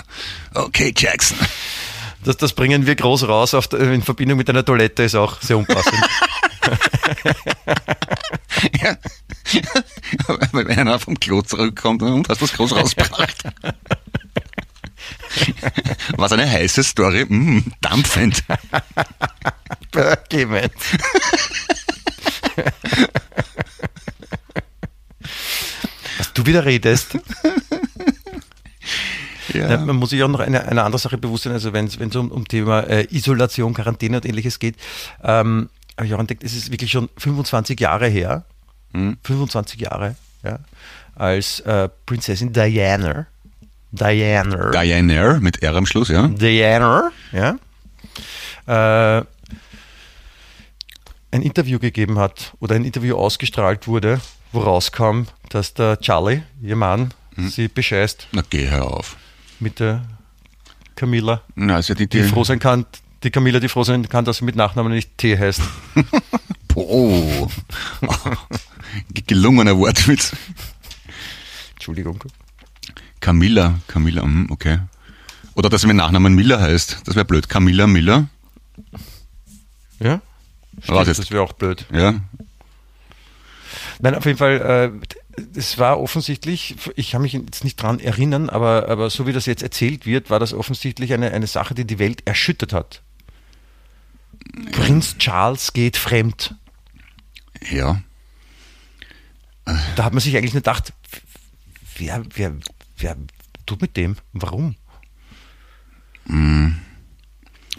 [0.53, 1.38] Okay, Jackson.
[2.24, 5.57] Das, das bringen wir groß raus auf, in Verbindung mit einer Toilette ist auch sehr
[5.57, 5.93] unpassend.
[8.82, 8.97] ja.
[10.51, 13.43] Wenn einer vom Klo zurückkommt und hast das groß rausgebracht.
[16.15, 17.26] Was eine heiße Story.
[17.28, 18.43] Mm, dampfend.
[19.91, 20.71] Bergement.
[26.17, 27.17] Was du wieder redest.
[29.53, 29.77] Ja.
[29.77, 32.31] Man muss sich auch noch eine, eine andere Sache bewusst sein, also wenn es um,
[32.31, 34.75] um Thema äh, Isolation, Quarantäne und ähnliches geht,
[35.23, 38.45] ähm, habe ich auch entdeckt, es ist wirklich schon 25 Jahre her,
[38.93, 39.17] hm.
[39.23, 40.59] 25 Jahre, ja,
[41.15, 43.27] als äh, Prinzessin Diana,
[43.91, 47.57] Diana, Diana mit R am Schluss, ja, Diana, ja,
[48.65, 49.23] äh,
[51.31, 56.75] ein Interview gegeben hat oder ein Interview ausgestrahlt wurde, wo rauskam, dass der Charlie, ihr
[56.75, 57.49] Mann, hm.
[57.49, 58.27] sie bescheißt.
[58.31, 59.17] Na geh hör auf
[59.64, 60.03] mit der
[60.95, 61.41] Camilla.
[61.55, 62.86] Na, also die, die, die froh sein kann,
[63.24, 65.61] die Camilla, die froh sein kann, dass sie mit Nachnamen nicht T heißt.
[66.76, 67.47] oh.
[69.14, 70.36] Gelungener Wortwitz.
[71.74, 72.24] Entschuldigung.
[73.20, 74.80] Camilla, Camilla, hm, okay.
[75.55, 77.01] Oder dass sie mit Nachnamen Miller heißt.
[77.05, 77.47] Das wäre blöd.
[77.47, 78.28] Camilla Miller.
[79.99, 80.22] Ja.
[80.82, 81.86] Stimmt, das wäre auch blöd.
[81.91, 82.16] Ja.
[83.99, 85.16] Nein, auf jeden Fall, äh,
[85.55, 89.45] es war offensichtlich, ich kann mich jetzt nicht dran erinnern, aber, aber so wie das
[89.45, 93.01] jetzt erzählt wird, war das offensichtlich eine, eine Sache, die die Welt erschüttert hat.
[94.71, 96.55] Prinz Charles geht fremd.
[97.71, 98.01] Ja.
[99.95, 100.93] Da hat man sich eigentlich nicht gedacht,
[101.97, 102.53] wer, wer,
[102.97, 103.17] wer
[103.65, 104.17] tut mit dem?
[104.34, 104.75] Warum?
[106.27, 106.79] Hm.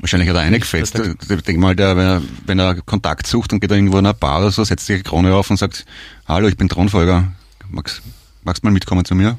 [0.00, 0.98] Wahrscheinlich hat er eingefetzt.
[0.98, 4.14] Ich denke mal, der, wenn, er, wenn er Kontakt sucht und geht irgendwo in eine
[4.14, 5.84] Bar oder so, setzt sich die Krone auf und sagt,
[6.26, 7.32] hallo, ich bin Thronfolger
[7.74, 8.02] Magst,
[8.44, 9.36] magst mal mitkommen zu mir?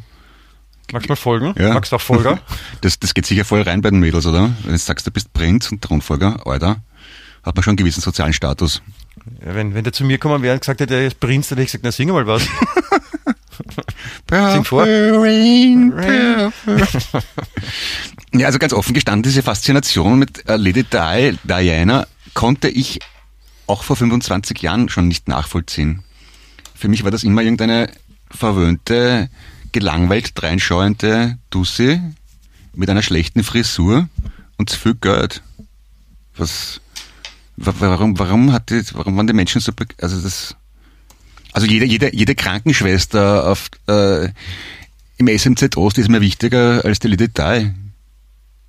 [0.92, 1.56] Magst du mal folgen?
[1.58, 1.74] Ja.
[1.74, 2.40] Magst du auch Folger?
[2.82, 4.52] Das, das geht sicher voll rein bei den Mädels, oder?
[4.64, 6.84] Wenn du sagst, du bist Prinz und Thronfolger, Alter,
[7.44, 8.82] hat man schon einen gewissen sozialen Status.
[9.44, 11.58] Ja, wenn, wenn der zu mir kommen wäre und gesagt hätte, er ist Prinz, dann
[11.58, 12.44] hätte ich gesagt, na sing mal was.
[14.54, 14.86] Sing vor.
[18.34, 23.00] Ja, also ganz offen gestanden, diese Faszination mit äh, Lady Di, Diana konnte ich
[23.66, 26.04] auch vor 25 Jahren schon nicht nachvollziehen.
[26.76, 27.90] Für mich war das immer irgendeine
[28.36, 29.30] verwöhnte,
[29.72, 32.00] gelangweilt dreinschauende Dussi
[32.74, 34.10] mit einer schlechten Frisur
[34.58, 35.42] und zu viel Geld.
[36.38, 36.82] Was,
[37.58, 39.72] wa- warum, warum hat die, warum waren die Menschen so,
[40.02, 40.56] also das,
[41.54, 44.30] also jede, jede, jede Krankenschwester auf, äh,
[45.18, 47.72] im SMZ Ost ist mir wichtiger als die Di.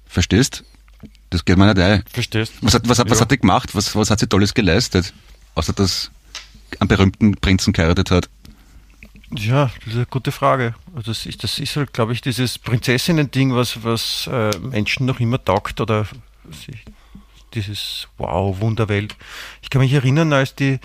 [0.07, 0.63] Verstehst?
[1.31, 2.05] Das geht mir nicht ein.
[2.11, 2.53] Verstehst?
[2.61, 3.23] Was hat, was, hat, was Ja.
[3.23, 3.75] hat die gemacht?
[3.75, 5.13] Was, was hat sie Tolles geleistet?
[5.57, 6.11] Außer dass
[6.79, 8.29] einen berühmten Prinzen geheiratet hat.
[9.35, 10.75] Ja, das ist eine gute Frage.
[10.95, 15.19] Also das ist, das ist halt, glaube ich, dieses Prinzessinnen-Ding, was, was äh, Menschen noch
[15.19, 16.07] immer taugt oder
[16.51, 16.85] sich,
[17.55, 19.17] dieses Wow, Wunderwelt.
[19.63, 20.79] Ich kann mich erinnern, als die,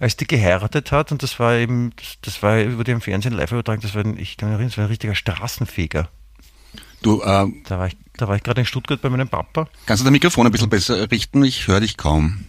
[0.00, 3.80] als die geheiratet hat und das war eben, das, war über den Fernsehen live übertragen,
[3.80, 6.08] das war ein, ich kann mich erinnern, das war ein richtiger Straßenfeger.
[7.00, 9.68] Du, äh, Da war ich, da war ich gerade in Stuttgart bei meinem Papa.
[9.86, 11.42] kannst du das Mikrofon ein bisschen besser richten?
[11.44, 12.44] Ich höre dich kaum.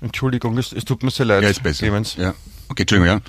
[0.00, 1.42] Entschuldigung, es, es tut mir sehr leid.
[1.42, 1.86] Ja, ist besser.
[1.86, 2.16] Clemens.
[2.16, 2.34] Ja.
[2.68, 3.20] Okay, Entschuldigung, ja.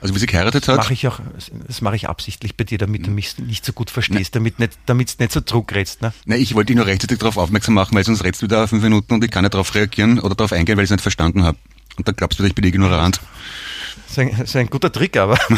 [0.00, 0.78] Also wie sie geheiratet hat.
[0.78, 1.20] Mache ich auch,
[1.66, 4.72] das mache ich absichtlich bei dir, damit du mich nicht so gut verstehst, damit nicht,
[4.86, 6.12] damit es nicht so druckrätst, ne?
[6.24, 8.82] Nein, ich wollte dich nur rechtzeitig darauf aufmerksam machen, weil sonst redst du wieder fünf
[8.82, 11.42] Minuten und ich kann nicht darauf reagieren oder darauf eingehen, weil ich es nicht verstanden
[11.42, 11.58] habe.
[11.96, 13.20] Und dann glaubst du, ich bin ignorant.
[14.06, 15.38] Das ist ein, das ist ein guter Trick, aber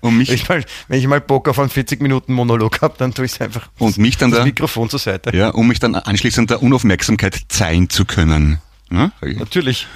[0.00, 2.94] Und mich, wenn ich mal, wenn ich mal Bock auf einen 40 Minuten Monolog habe,
[2.98, 5.34] dann tue ich einfach und mich dann das da, Mikrofon zur Seite.
[5.36, 8.60] ja, um mich dann anschließend der Unaufmerksamkeit zeigen zu können.
[8.90, 9.12] Ja?
[9.20, 9.86] Natürlich.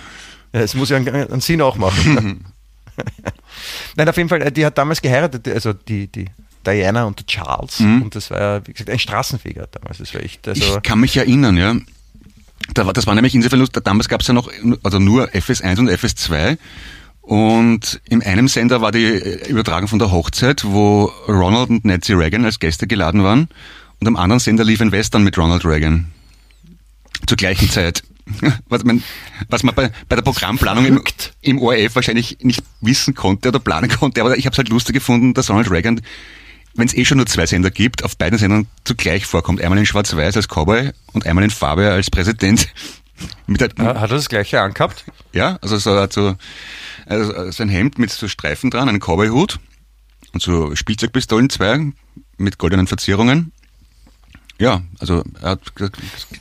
[0.53, 2.45] Es muss ja einen, Sinn auch machen.
[3.97, 6.27] Nein, auf jeden Fall, äh, die hat damals geheiratet, also die, die
[6.65, 7.81] Diana und Charles.
[7.81, 9.99] Und das war ja, wie gesagt, ein Straßenfeger damals.
[9.99, 11.77] Das war echt, also, Ich kann mich erinnern, ja.
[12.75, 14.51] Da war, das war nämlich insofern lustig, damals gab es ja noch
[14.83, 16.59] also nur FS1 und FS2
[17.21, 22.13] und in einem Sender war die äh, Übertragung von der Hochzeit, wo Ronald und Nancy
[22.13, 23.49] Reagan als Gäste geladen waren
[24.01, 26.13] und am anderen Sender lief ein Western mit Ronald Reagan.
[27.27, 28.03] Zur gleichen Zeit.
[28.69, 29.05] Was man,
[29.49, 31.03] was man bei, bei der Programmplanung im,
[31.43, 34.95] im ORF wahrscheinlich nicht wissen konnte oder planen konnte, aber ich habe es halt lustig
[34.95, 36.01] gefunden, dass Ronald Reagan
[36.77, 39.61] wenn es eh schon nur zwei Sender gibt, auf beiden Sendern zugleich vorkommt.
[39.61, 42.69] Einmal in Schwarz-Weiß als Cowboy und einmal in Farbe als Präsident.
[43.47, 45.05] Mit der, hat er das gleiche angehabt?
[45.33, 46.37] ja, also so, hat so,
[47.07, 49.59] also so ein Hemd mit so Streifen dran, einen Cowboy-Hut
[50.33, 51.93] und so Spielzeugpistolen, zwei
[52.37, 53.53] mit goldenen Verzierungen.
[54.59, 55.61] Ja, also er hat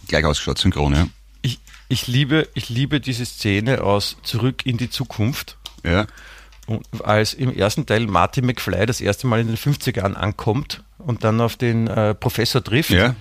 [0.07, 1.07] gleich ausgeschaut, synchron, ja.
[1.88, 5.57] Ich, liebe, ich liebe diese Szene aus Zurück in die Zukunft.
[5.83, 6.07] Ja,
[6.65, 11.23] Und als im ersten Teil Martin McFly das erste Mal in den 50ern ankommt und
[11.23, 13.15] dann auf den äh, Professor trifft ja,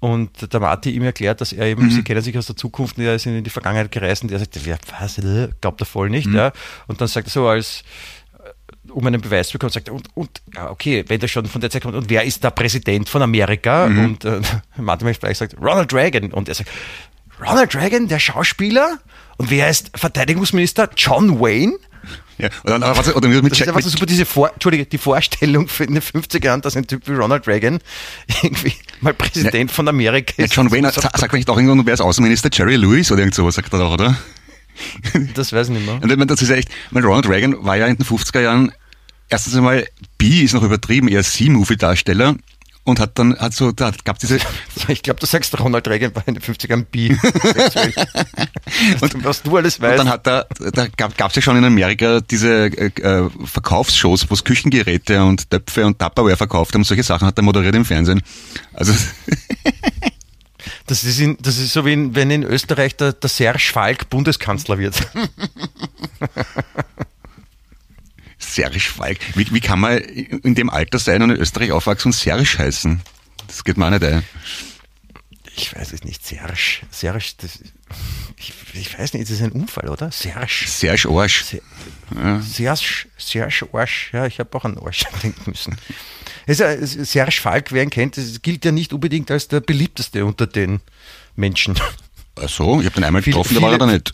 [0.00, 3.04] und der Martin ihm erklärt, dass er eben, sie kennen sich aus der Zukunft, und
[3.04, 6.10] er ist in die Vergangenheit gereist und er sagt, wer, was, äh, glaubt er voll
[6.10, 6.28] nicht.
[6.30, 6.52] Ja.
[6.86, 7.82] Und dann sagt er so als
[8.38, 11.46] äh, um einen Beweis zu bekommen, sagt er, und, und ja, okay, wenn der schon
[11.46, 13.86] von der Zeit kommt, und wer ist der Präsident von Amerika?
[13.86, 14.40] Und äh,
[14.76, 16.32] Martin McFly sagt, Ronald Reagan.
[16.32, 16.70] Und er sagt,
[17.40, 18.98] Ronald Reagan, der Schauspieler?
[19.36, 20.88] Und wer ist Verteidigungsminister?
[20.96, 21.74] John Wayne?
[22.38, 22.48] ja.
[22.64, 25.68] Oder, oder, was- oder mit, Das ist einfach so super, diese Vor Entschuldige, die Vorstellung
[25.68, 27.78] für in den 50er Jahren, dass ein Typ wie Ronald Reagan
[28.42, 30.54] irgendwie mal Präsident von Amerika ja, ist.
[30.54, 32.48] John Wayne, sa- sagt man nicht auch irgendwann, wer ist Außenminister?
[32.52, 34.16] Jerry Lewis oder irgend sowas, sagt er doch, oder?
[35.34, 35.94] Das weiß ich nicht mehr.
[35.94, 38.40] Und ich meine, das ist ja echt, mein Ronald Reagan war ja in den 50er
[38.40, 38.72] Jahren,
[39.30, 39.86] erstens einmal,
[40.18, 42.36] B ist noch übertrieben, eher C-Movie-Darsteller
[42.86, 44.38] und hat dann, hat so, da gab diese,
[44.88, 47.10] Ich glaube, du sagst, Ronald Reagan war in den 50ern bi.
[49.00, 49.98] und was du alles und weißt.
[49.98, 54.34] dann hat er, da gab es ja schon in Amerika diese äh, äh, Verkaufsshows, wo
[54.34, 58.22] es Küchengeräte und Töpfe und Tupperware verkauft haben, solche Sachen hat er moderiert im Fernsehen.
[58.72, 58.92] Also,
[60.86, 64.08] das, ist in, das ist so, wie in, wenn in Österreich der, der Serge Falk
[64.10, 64.94] Bundeskanzler wird.
[68.56, 69.18] Serge Falk.
[69.34, 73.00] Wie, wie kann man in dem Alter sein und in Österreich aufwachsen und Serge heißen?
[73.46, 74.22] Das geht mir auch nicht ein.
[75.58, 76.52] Ich weiß es nicht, Serge.
[76.90, 77.60] Serge, das,
[78.38, 80.10] ich, ich weiß nicht, das ist ein Unfall, oder?
[80.10, 80.64] Serge.
[80.66, 81.44] Serge Arsch.
[81.44, 81.62] Se-
[82.42, 85.76] Serge, Serge Arsch, ja, ich habe auch an Arsch denken müssen.
[86.46, 90.80] Ja- Serge Falk, wer ihn kennt, gilt ja nicht unbedingt als der beliebteste unter den
[91.36, 91.74] Menschen.
[92.38, 94.12] Ach so, ich habe den einmal Viele- getroffen, da war er da nicht.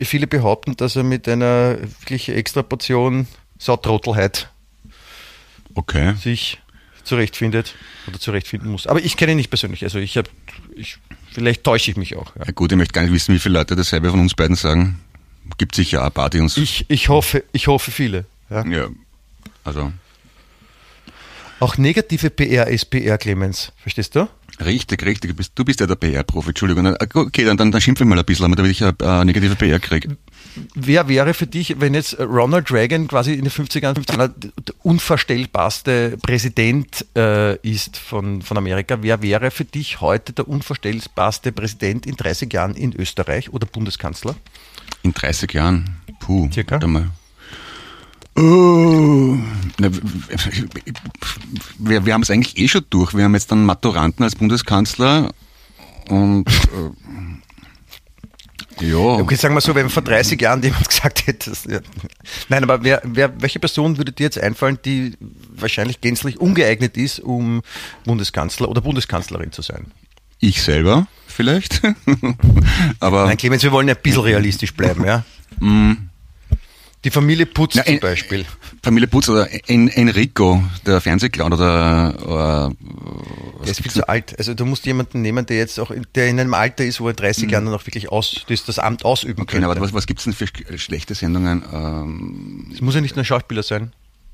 [0.00, 3.28] Viele behaupten, dass er mit einer wirklich extra Portion
[3.58, 4.48] Sautrottelheit
[5.74, 6.14] Okay.
[6.14, 6.58] sich
[7.04, 7.74] zurechtfindet
[8.08, 8.86] oder zurechtfinden muss.
[8.86, 10.28] Aber ich kenne ihn nicht persönlich, also ich habe,
[10.74, 10.98] ich,
[11.32, 12.34] vielleicht täusche ich mich auch.
[12.36, 12.46] Ja.
[12.46, 15.00] Ja gut, ich möchte gar nicht wissen, wie viele Leute dasselbe von uns beiden sagen.
[15.58, 16.56] gibt sicher ein paar, die uns.
[16.56, 18.26] Ich, ich, hoffe, ich hoffe viele.
[18.50, 18.66] Ja.
[18.66, 18.88] ja,
[19.64, 19.92] also.
[21.60, 23.72] Auch negative PR ist PR, Clemens.
[23.78, 24.28] Verstehst du?
[24.64, 25.30] Richtig, richtig.
[25.30, 26.96] Du bist, du bist ja der PR-Profi, Entschuldigung.
[27.14, 29.78] Okay, dann, dann, dann schimpfe ich mal ein bisschen, damit ich eine, eine negative PR
[29.78, 30.16] kriege.
[30.74, 36.16] Wer wäre für dich, wenn jetzt Ronald Reagan quasi in den 50ern, 50ern der unvorstellbarste
[36.22, 42.16] Präsident äh, ist von, von Amerika, wer wäre für dich heute der unvorstellbarste Präsident in
[42.16, 44.34] 30 Jahren in Österreich oder Bundeskanzler?
[45.02, 45.96] In 30 Jahren?
[46.20, 46.76] Puh, Circa?
[46.76, 47.10] warte mal.
[48.38, 49.38] Oh,
[51.78, 53.14] wir, wir haben es eigentlich eh schon durch.
[53.14, 55.32] Wir haben jetzt dann Maturanten als Bundeskanzler
[56.08, 56.90] und äh,
[58.80, 58.96] ja.
[58.96, 61.80] Okay, sagen wir so, wenn vor 30 Jahren jemand gesagt hätte, das, ja.
[62.48, 65.14] nein, aber wer, wer, welche Person würde dir jetzt einfallen, die
[65.54, 67.62] wahrscheinlich gänzlich ungeeignet ist, um
[68.04, 69.86] Bundeskanzler oder Bundeskanzlerin zu sein?
[70.40, 71.80] Ich selber vielleicht,
[73.00, 75.24] aber Nein, Clemens, wir wollen ja ein bisschen realistisch bleiben, ja.
[77.06, 78.44] Die Familie Putz Na, zum Beispiel.
[78.82, 84.36] Familie Putz oder En Enrico, der Fernsehclown oder äh, Der ist viel zu alt.
[84.36, 87.06] Also du musst jemanden nehmen, der jetzt auch, in- der in einem Alter ist, wo
[87.06, 89.68] er 30 Jahren noch wirklich aus, das, das Amt ausüben okay, könnte.
[89.70, 91.62] aber was, was gibt's denn für sch- schlechte Sendungen?
[91.72, 93.92] Ähm, Es muss ja nicht nur Schauspieler sein.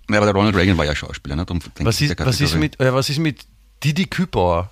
[0.08, 1.44] na, aber der Ronald Reagan war ja Schauspieler, ne?
[1.44, 3.44] Darum Was ist, was ist mit, äh, was ist mit
[3.84, 4.70] Didi Kübauer?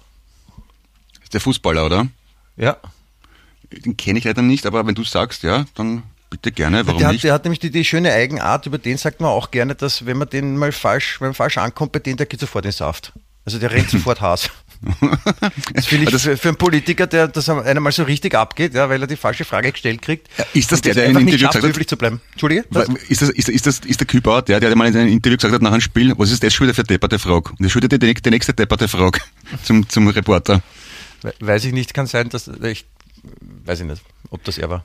[1.22, 2.06] Ist der Fußballer, oder?
[2.56, 2.78] Ja.
[3.84, 7.08] Den kenne ich leider nicht, aber wenn du sagst, ja, dann bitte gerne, warum der,
[7.08, 7.24] hat, nicht?
[7.24, 10.16] der hat nämlich die, die schöne Eigenart, über den sagt man auch gerne, dass wenn
[10.16, 13.12] man den mal falsch, wenn man falsch ankommt, bei dem, der geht sofort in Saft.
[13.44, 14.48] Also der rennt sofort Haas.
[15.74, 18.72] Das finde ich Aber das- für, einen Politiker, der das einem mal so richtig abgeht,
[18.74, 20.28] ja, weil er die falsche Frage gestellt kriegt.
[20.54, 22.20] Ist das der, der einfach nicht Interview gesagt hat- höflich zu bleiben?
[22.32, 22.64] Entschuldige?
[22.70, 25.36] Wa- Ist das, ist, ist, das, ist der Kübauer, der, der mal in einem Interview
[25.36, 27.50] gesagt hat nach einem Spiel, was ist das schon wieder für depperte Frage?
[27.50, 29.20] Und das ist schon wieder die, die nächste depperte Frage
[29.64, 30.62] zum, zum Reporter.
[31.22, 32.86] We- Weiß ich nicht, kann sein, dass ich
[33.66, 34.84] weiß ich nicht, ob das er war.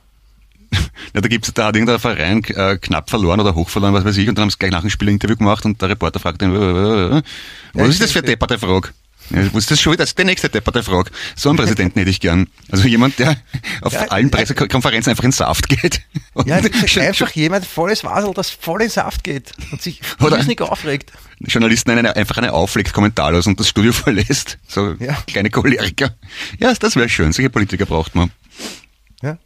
[1.13, 4.18] Ja, da gibt's, da hat irgendein Verein äh, knapp verloren oder hoch verloren, was weiß
[4.18, 6.20] ich, und dann haben sie gleich nach dem Spiel ein Interview gemacht und der Reporter
[6.20, 7.22] fragt ihn, äh, äh, äh,
[7.74, 8.89] was Ja, ist das für eine depperte Frage?
[9.30, 10.03] Ja, was ist das schon wieder?
[10.03, 11.09] Das ist die nächste depperte Frage.
[11.36, 12.47] So einen Präsidenten hätte ich gern.
[12.70, 13.38] Also jemand, der
[13.82, 14.30] auf Ja, allen.
[14.30, 16.01] Pressekonferenzen einfach in Saft geht.
[16.45, 20.01] Ja, einfach jemand volles Wasel, das voll in Saft geht und sich
[20.47, 21.11] nicht aufregt.
[21.39, 24.57] Journalisten eine, einfach eine auflegt, kommentarlos und das Studio verlässt.
[24.68, 25.18] So Ja.
[25.28, 26.13] kleine Choleriker.
[26.59, 27.32] Ja, das wäre schön.
[27.34, 28.32] Solche Politiker braucht man.
[29.24, 29.38] Ja.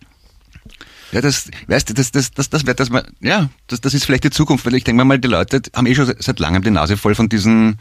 [1.11, 4.05] Ja, das, weißt du, das, das, das, das, wird das mal, ja, das, das ist
[4.05, 6.61] vielleicht die Zukunft, weil ich denke mir mal, die Leute haben eh schon seit langem
[6.61, 7.79] die Nase voll von diesen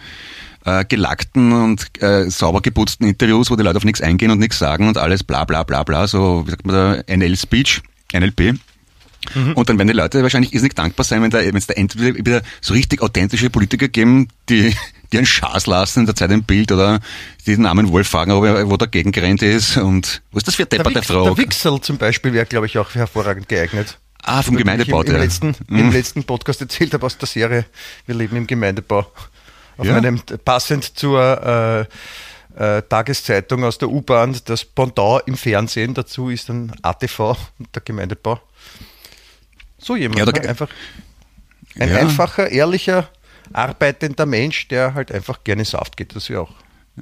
[0.65, 4.59] äh, gelackten und äh, sauber geputzten Interviews, wo die Leute auf nichts eingehen und nichts
[4.59, 6.75] sagen und alles bla bla bla bla, so, wie sagt man
[7.07, 7.83] da, NL-Speech,
[8.15, 8.59] NLP.
[9.55, 12.17] Und dann werden die Leute wahrscheinlich irrsinnig dankbar sein, wenn da, wenn es da endlich
[12.17, 14.75] wieder so richtig authentische Politiker geben, die,
[15.13, 17.01] die einen Schaß lassen in der Zeit im Bild oder
[17.47, 20.55] die den armen Wolf fragen, ob er, wo der gegengerannt ist und was ist das
[20.57, 21.25] für ein Der, Depper der Wix, Frau?
[21.25, 23.99] der Wixel zum Beispiel wäre, glaube ich, auch hervorragend geeignet.
[24.23, 25.21] Ah, vom den ich Gemeindebau, Im, im, der.
[25.23, 25.79] letzten, Mhm.
[25.79, 27.65] Im letzten Podcast erzählt habe aus der Serie
[28.07, 29.07] Wir leben im Gemeindebau.
[29.79, 29.93] Auf Ja.
[29.95, 31.87] meinem, passend zur
[32.59, 37.69] äh, äh, Tageszeitung aus der U-Bahn, das Pendant im Fernsehen, dazu ist dann ATV und
[37.75, 38.41] der Gemeindebau.
[39.79, 40.49] So jemand, Ja, ne?
[40.49, 40.69] einfach
[41.79, 41.99] ein Ja.
[41.99, 43.09] einfacher, ehrlicher,
[43.53, 46.15] arbeitender Mensch, der halt einfach gerne Saft geht.
[46.15, 46.53] Das wäre auch,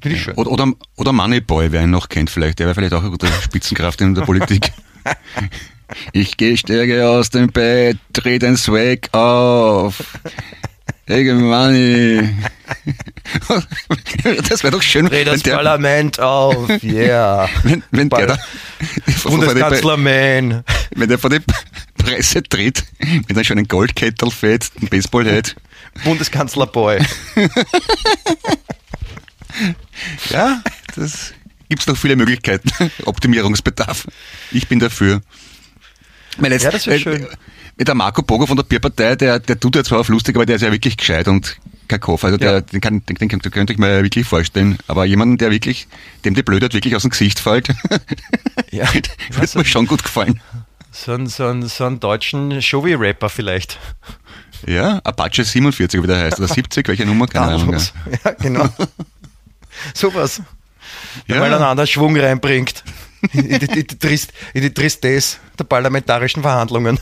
[0.01, 0.35] finde ich schön.
[0.35, 3.27] Oder, oder, oder Moneyboy, wer ihn noch kennt vielleicht, der wäre vielleicht auch eine gute
[3.27, 4.73] Spitzenkraft in der Politik.
[6.13, 10.03] Ich gehe, steige aus dem Bett, dreh den Swag auf.
[11.07, 12.29] Hey, Money.
[14.49, 17.49] Das wäre doch schön, Dreh das wenn der, Parlament auf, yeah.
[17.63, 18.39] wenn, wenn der da,
[19.25, 20.65] Bundeskanzler Man.
[20.95, 21.41] wenn der vor die
[21.97, 25.55] Presse tritt, mit einem schönen Goldkettel fährt, ein Baseballhead.
[26.05, 26.99] Bundeskanzler Boy.
[30.31, 30.63] Ja,
[30.95, 31.33] das
[31.69, 32.69] gibt's noch viele Möglichkeiten.
[33.05, 34.07] Optimierungsbedarf.
[34.53, 35.23] Ich bin dafür.
[36.39, 37.27] Meine, jetzt, Ja, das wär äh, schön.
[37.79, 40.57] Der Marco Bogo von der Bierpartei, der, der tut ja zwar auf lustig, aber der
[40.57, 41.57] ist ja wirklich gescheit und
[41.89, 42.25] kein Kopf.
[42.25, 42.61] Also der, Ja.
[42.61, 44.79] den, kann, den, den könnte ich mir wirklich vorstellen.
[44.89, 45.87] Aber jemanden, der wirklich,
[46.25, 47.69] dem die Blödheit wirklich aus dem Gesicht fällt,
[48.71, 48.93] Ja.
[48.93, 49.11] wird
[49.55, 50.41] mir schon gut gefallen.
[50.91, 53.79] So einen, so einen, so einen deutschen Showy-Rapper vielleicht.
[54.67, 57.77] Ja, Apache 47, wie der heißt, oder 70, welche Nummer, keine Ahnung.
[58.25, 58.33] Ja.
[58.33, 58.69] Genau.
[59.95, 60.41] Sowas.
[61.27, 61.41] Ja.
[61.41, 62.83] mal einen anderen Schwung reinbringt.
[63.33, 67.01] In die, in die, Trist, in die Tristesse der parlamentarischen Verhandlungen.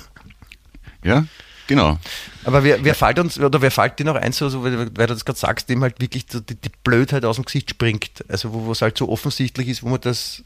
[1.03, 1.25] ja,
[1.67, 1.99] genau.
[2.45, 5.07] Aber wer, wer fällt uns, oder wer fällt dir noch ein, so, so, weil, weil
[5.07, 8.25] du das gerade sagst, dem halt wirklich die, die Blödheit aus dem Gesicht springt.
[8.29, 10.43] Also wo es halt so offensichtlich ist, wo man das,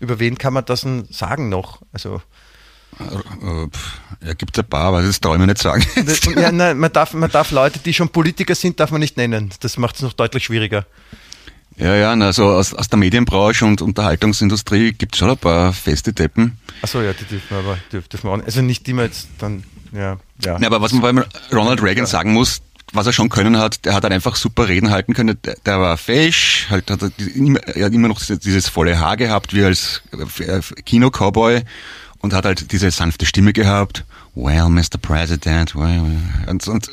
[0.00, 1.82] über wen kann man das denn sagen noch?
[1.92, 2.22] Also
[4.24, 5.84] Ja, gibt ein paar, aber das traue ich mir nicht sagen.
[6.36, 9.50] Ja, nein, man, darf, man darf Leute, die schon Politiker sind, darf man nicht nennen.
[9.60, 10.86] Das macht es noch deutlich schwieriger.
[11.76, 16.12] Ja, ja, also aus, aus der Medienbranche und Unterhaltungsindustrie gibt es schon ein paar feste
[16.12, 16.56] Deppen.
[16.82, 18.46] Achso, ja, die dürfen wir aber dürfen, auch nicht.
[18.46, 20.18] Also nicht immer jetzt dann, ja.
[20.44, 20.58] ja.
[20.58, 23.94] ja aber was man bei Ronald Reagan sagen muss, was er schon können hat, der
[23.94, 25.36] hat halt einfach super Reden halten können.
[25.44, 27.10] Der, der war fesch, halt hat er,
[27.74, 30.02] er hat immer noch dieses volle Haar gehabt, wie als
[30.38, 31.62] äh, Kino-Cowboy
[32.24, 34.04] und hat halt diese sanfte Stimme gehabt.
[34.34, 34.96] Well, Mr.
[35.00, 36.02] President, well,
[36.48, 36.90] und, und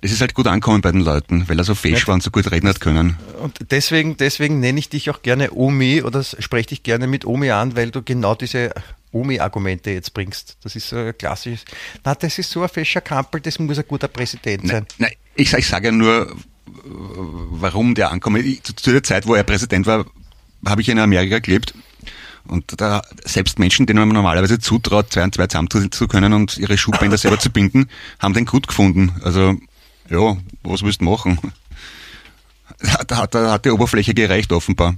[0.00, 2.30] es ist halt gut ankommen bei den Leuten, weil er so fesch war und so
[2.30, 3.18] gut reden hat können.
[3.40, 7.50] Und deswegen, deswegen nenne ich dich auch gerne Omi oder spreche dich gerne mit Omi
[7.50, 8.72] an, weil du genau diese
[9.10, 10.56] Omi-Argumente jetzt bringst.
[10.62, 11.64] Das ist so ein klassisches.
[12.04, 14.86] Na, das ist so ein fescher Kampel, das muss ein guter Präsident sein.
[14.98, 16.36] Nein, nein ich, ich sage ja nur,
[16.84, 18.38] warum der ankommt.
[18.64, 20.06] zu der Zeit, wo er Präsident war,
[20.64, 21.74] habe ich in Amerika gelebt.
[22.46, 26.58] Und da selbst Menschen, denen man normalerweise zutraut, zwei und zwei zusammen zu können und
[26.58, 27.88] ihre Schuhbänder selber zu binden,
[28.18, 29.12] haben den gut gefunden.
[29.22, 29.56] Also
[30.08, 31.38] ja, was willst du machen?
[33.06, 34.96] Da hat, da hat die Oberfläche gereicht, offenbar.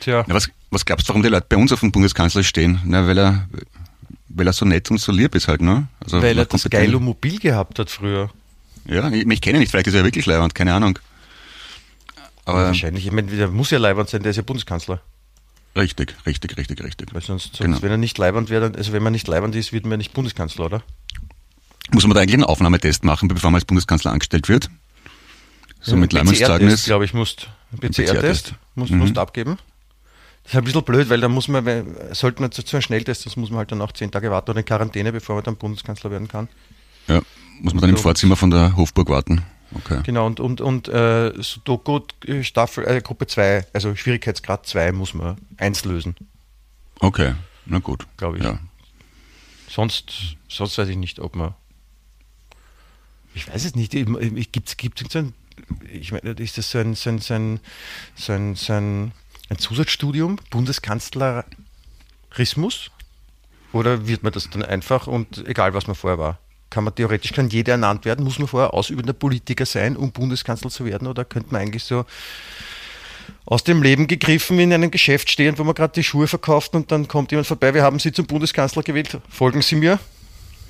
[0.00, 0.24] Tja.
[0.26, 2.80] Na, was, was glaubst du, warum die Leute bei uns auf dem Bundeskanzler stehen?
[2.84, 3.48] Na, weil er,
[4.28, 5.86] weil er so nett und so lieb ist halt, ne?
[6.00, 8.30] Also, weil er das geile Mobil gehabt hat früher.
[8.86, 10.98] Ja, ich, ich kenne nicht, vielleicht ist er wirklich Leibwand, keine Ahnung.
[12.44, 15.00] Aber ja, wahrscheinlich, ich meine, der muss ja Leibwand sein, der ist ja Bundeskanzler.
[15.76, 17.14] Richtig, richtig, richtig, richtig.
[17.14, 17.82] Weil sonst, sonst genau.
[17.82, 20.14] wenn er nicht Leibwand wäre, also wenn man nicht Leibwand ist, wird man ja nicht
[20.14, 20.82] Bundeskanzler, oder?
[21.92, 24.70] Muss man da eigentlich einen Aufnahmetest machen, bevor man als Bundeskanzler angestellt wird?
[25.80, 26.84] So ja, mit Leimungszeugnis?
[26.84, 27.48] glaube ich, musst
[27.78, 28.98] PCR-Test musst, mhm.
[28.98, 29.58] musst abgeben.
[30.42, 31.64] Das ist ein bisschen blöd, weil da muss man,
[32.12, 34.50] sollte man zu, zu einem Schnelltest, das muss man halt dann auch zehn Tage warten
[34.50, 36.48] oder in Quarantäne, bevor man dann Bundeskanzler werden kann.
[37.08, 37.20] Ja,
[37.60, 37.96] muss man dann so.
[37.96, 39.42] im Vorzimmer von der Hofburg warten.
[39.76, 40.00] Okay.
[40.04, 42.00] Genau, und, und, und äh, Sudoku
[42.42, 46.16] Staffel, äh, Gruppe 2, also Schwierigkeitsgrad 2 muss man eins lösen.
[47.00, 47.34] Okay,
[47.66, 48.06] na gut.
[48.16, 48.44] Glaube ich.
[48.44, 48.58] Ja.
[49.68, 51.54] Sonst, sonst weiß ich nicht, ob man
[53.36, 55.34] ich weiß es nicht, gibt es so ein,
[55.92, 57.60] ich meine, ist das so ein, so ein, so ein,
[58.14, 59.12] so ein, so ein,
[59.50, 62.90] ein Zusatzstudium, Bundeskanzlerismus?
[63.72, 66.38] Oder wird man das dann einfach und egal was man vorher war?
[66.70, 68.24] Kann man theoretisch, kann jeder ernannt werden?
[68.24, 71.06] Muss man vorher ausübender Politiker sein, um Bundeskanzler zu werden?
[71.06, 72.04] Oder könnte man eigentlich so
[73.44, 76.90] aus dem Leben gegriffen in einem Geschäft stehen, wo man gerade die Schuhe verkauft und
[76.90, 79.98] dann kommt jemand vorbei, wir haben Sie zum Bundeskanzler gewählt, folgen Sie mir?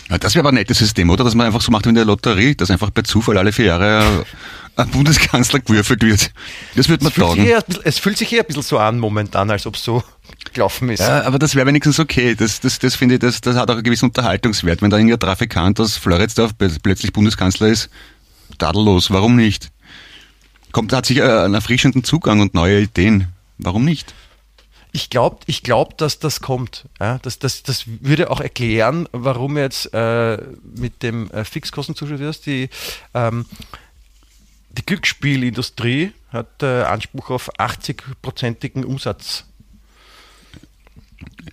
[0.08, 1.24] Ja, das wäre aber ein nettes System, oder?
[1.24, 3.66] Dass man einfach so macht wie in der Lotterie, dass einfach per Zufall alle vier
[3.66, 4.24] Jahre
[4.76, 6.30] ein Bundeskanzler gewürfelt wird.
[6.76, 7.44] Das wird man taugen.
[7.82, 10.02] es fühlt sich eher ein bisschen so an momentan, als ob so
[10.52, 11.00] gelaufen ist.
[11.00, 12.34] Ja, aber das wäre wenigstens okay.
[12.34, 14.82] Das, das, das finde ich, das, das hat auch einen gewissen Unterhaltungswert.
[14.82, 17.90] Wenn da irgendein Trafikant aus Floridsdorf plötzlich Bundeskanzler ist,
[18.58, 19.10] tadellos.
[19.10, 19.70] Warum nicht?
[20.72, 23.28] Kommt, hat sich einen erfrischenden Zugang und neue Ideen.
[23.58, 24.14] Warum nicht?
[24.96, 26.86] ich glaube, ich glaub, dass das kommt.
[26.98, 30.38] Ja, das, das, das würde auch erklären, warum jetzt äh,
[30.74, 32.70] mit dem äh, Fixkostenzuschuss die,
[33.12, 33.44] ähm,
[34.70, 39.44] die Glücksspielindustrie hat äh, Anspruch auf 80-prozentigen Umsatz.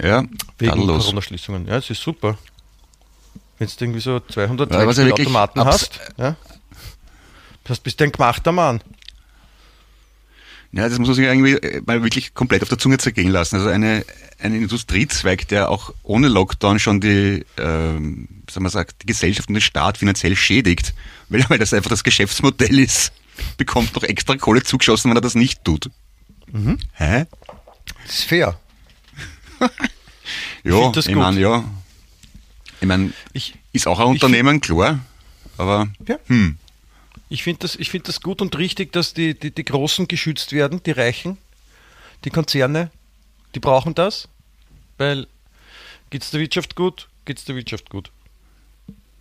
[0.02, 0.24] Ja,
[0.58, 1.68] wegen Corona-Schließungen.
[1.68, 2.38] Ja, das ist super.
[3.60, 6.36] Wenn du irgendwie so 200 ja, Automaten hast, ja,
[7.64, 8.82] das bist du ein gemachter Mann.
[10.74, 13.58] Ja, das muss man sich irgendwie äh, mal wirklich komplett auf der Zunge zergehen lassen.
[13.58, 14.04] Also eine,
[14.40, 19.54] ein Industriezweig, der auch ohne Lockdown schon die, ähm, sagen wir sagt, die Gesellschaft und
[19.54, 20.96] den Staat finanziell schädigt,
[21.30, 23.14] weil, weil das einfach das Geschäftsmodell ist,
[23.58, 25.92] bekommt noch extra Kohle zugeschossen, wenn er das nicht tut.
[26.52, 26.80] Mhm.
[26.94, 27.26] Hä?
[28.08, 28.60] Das ist fair.
[30.64, 31.64] Ja, ich, ich meine, ja.
[32.82, 33.14] Ich meine,
[33.72, 35.00] ist auch ein Unternehmen, klar,
[35.58, 36.18] aber ja.
[36.28, 36.58] hm.
[37.30, 40.84] Ich finde das, find das gut und richtig, dass die, die, die Großen geschützt werden,
[40.84, 41.38] die Reichen,
[42.26, 42.92] die Konzerne,
[43.56, 44.28] die brauchen das,
[44.98, 45.28] weil
[46.10, 48.12] geht es der Wirtschaft gut, geht es der Wirtschaft gut.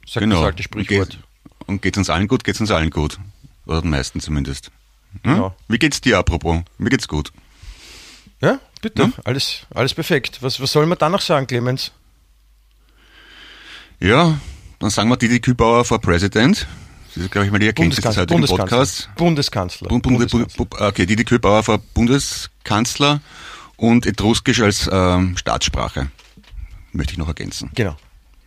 [0.06, 0.36] Sagt genau.
[0.36, 1.18] das alte Sprichwort.
[1.66, 3.18] Und geht es uns allen gut, geht es uns allen gut.
[3.66, 4.70] Oder den meisten zumindest.
[5.22, 5.34] Hm?
[5.34, 5.56] Genau.
[5.68, 6.62] Wie geht's dir apropos?
[6.78, 7.32] Mir geht's gut.
[8.40, 9.04] Ja, bitte.
[9.04, 9.14] Hm?
[9.24, 10.42] Alles, alles perfekt.
[10.42, 11.92] Was, was soll man da noch sagen, Clemens?
[13.98, 14.38] Ja,
[14.78, 16.66] dann sagen wir Didi Kübauer vor President.
[17.14, 19.08] Das ist, glaube ich, mal die Erkenntnis des heutigen Podcasts.
[19.16, 19.88] Bundeskanzler.
[19.88, 20.88] Bund, Bund, Bundeskanzler.
[20.88, 23.20] Okay, Didi Köbauer war Bundeskanzler
[23.76, 26.10] und Etruskisch als ähm, Staatssprache.
[26.92, 27.70] Möchte ich noch ergänzen.
[27.74, 27.96] Genau.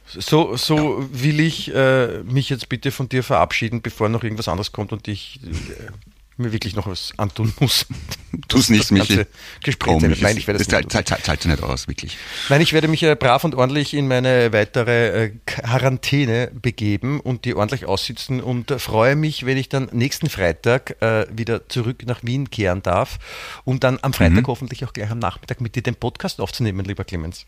[0.08, 1.24] So, so ja.
[1.24, 5.08] will ich äh, mich jetzt bitte von dir verabschieden, bevor noch irgendwas anderes kommt und
[5.08, 5.92] ich äh,
[6.38, 7.86] mir wirklich noch was antun muss.
[8.48, 9.26] Tu es nicht, Michi.
[9.64, 12.18] Gespräch Komm, Nein, ich werde das, das zahlt, zahlt, zahlt nicht aus, wirklich.
[12.50, 17.46] Nein, ich werde mich äh, brav und ordentlich in meine weitere äh, Quarantäne begeben und
[17.46, 22.04] die ordentlich aussitzen und äh, freue mich, wenn ich dann nächsten Freitag äh, wieder zurück
[22.06, 23.20] nach Wien kehren darf,
[23.64, 24.48] um dann am Freitag mhm.
[24.48, 27.46] hoffentlich auch gleich am Nachmittag mit dir den Podcast aufzunehmen, lieber Clemens.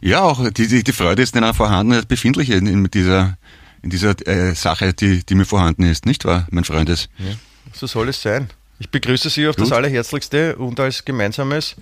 [0.00, 3.36] Ja, auch die, die, die Freude ist dann auch vorhanden, befindlich in, in dieser,
[3.82, 7.08] in dieser äh, Sache, die, die mir vorhanden ist, nicht wahr, mein Freund ist.
[7.18, 7.34] Ja.
[7.72, 8.48] So soll es sein.
[8.80, 9.64] Ich begrüße Sie auf Gut.
[9.64, 11.74] das Allerherzlichste und als Gemeinsames.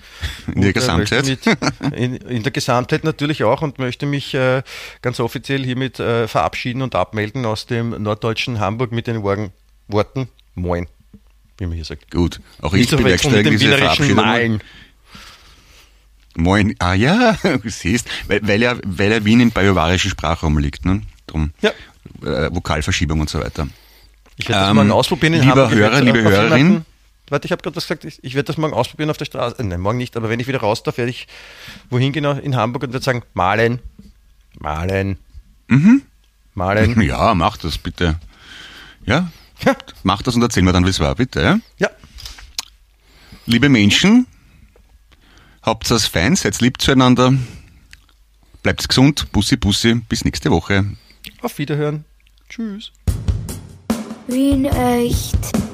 [0.54, 1.26] In der äh, Gesamtheit.
[1.26, 1.46] Mit,
[1.94, 4.62] in, in der Gesamtheit natürlich auch und möchte mich äh,
[5.02, 9.52] ganz offiziell hiermit äh, verabschieden und abmelden aus dem norddeutschen Hamburg mit den Worten,
[9.88, 10.86] Worten Moin,
[11.58, 12.10] wie man hier sagt.
[12.10, 14.16] Gut, auch ich bewerkstellige diese Verabschiedung.
[14.16, 14.62] Malen.
[16.34, 16.74] Moin.
[16.78, 21.02] Ah ja, du siehst, weil, weil, ja, weil ja Wien im bajuwarischen Sprachraum liegt, ne?
[21.26, 21.70] Drum Ja.
[22.22, 23.68] äh, Vokalverschiebung und so weiter.
[24.36, 25.78] Ich werde das Ähm, morgen ausprobieren in lieber Hamburg.
[25.78, 26.84] Hörer, liebe Hörerin.
[27.28, 28.04] Warte, ich habe gerade was gesagt.
[28.04, 29.58] Ich, ich werde das morgen ausprobieren auf der Straße.
[29.58, 31.26] Äh, nein, morgen nicht, aber wenn ich wieder raus darf, werde ich
[31.90, 33.80] wohin genau in Hamburg und werde sagen, malen,
[34.58, 35.18] malen,
[35.68, 36.02] Mhm.
[36.54, 37.00] malen.
[37.02, 38.20] Ja, mach das bitte.
[39.06, 39.30] Ja,
[39.64, 39.74] Ja.
[40.04, 41.40] mach das und erzähl mir dann, wie es war, bitte.
[41.42, 41.58] Ja?
[41.78, 41.90] ja,
[43.46, 44.26] Liebe Menschen,
[45.62, 47.32] habt es fein, seid lieb zueinander,
[48.62, 50.84] bleibt gesund, Bussi, Bussi, bis nächste Woche.
[51.42, 52.04] auf Wiederhören.
[52.48, 52.92] Tschüss.
[54.26, 55.65] Wien echt.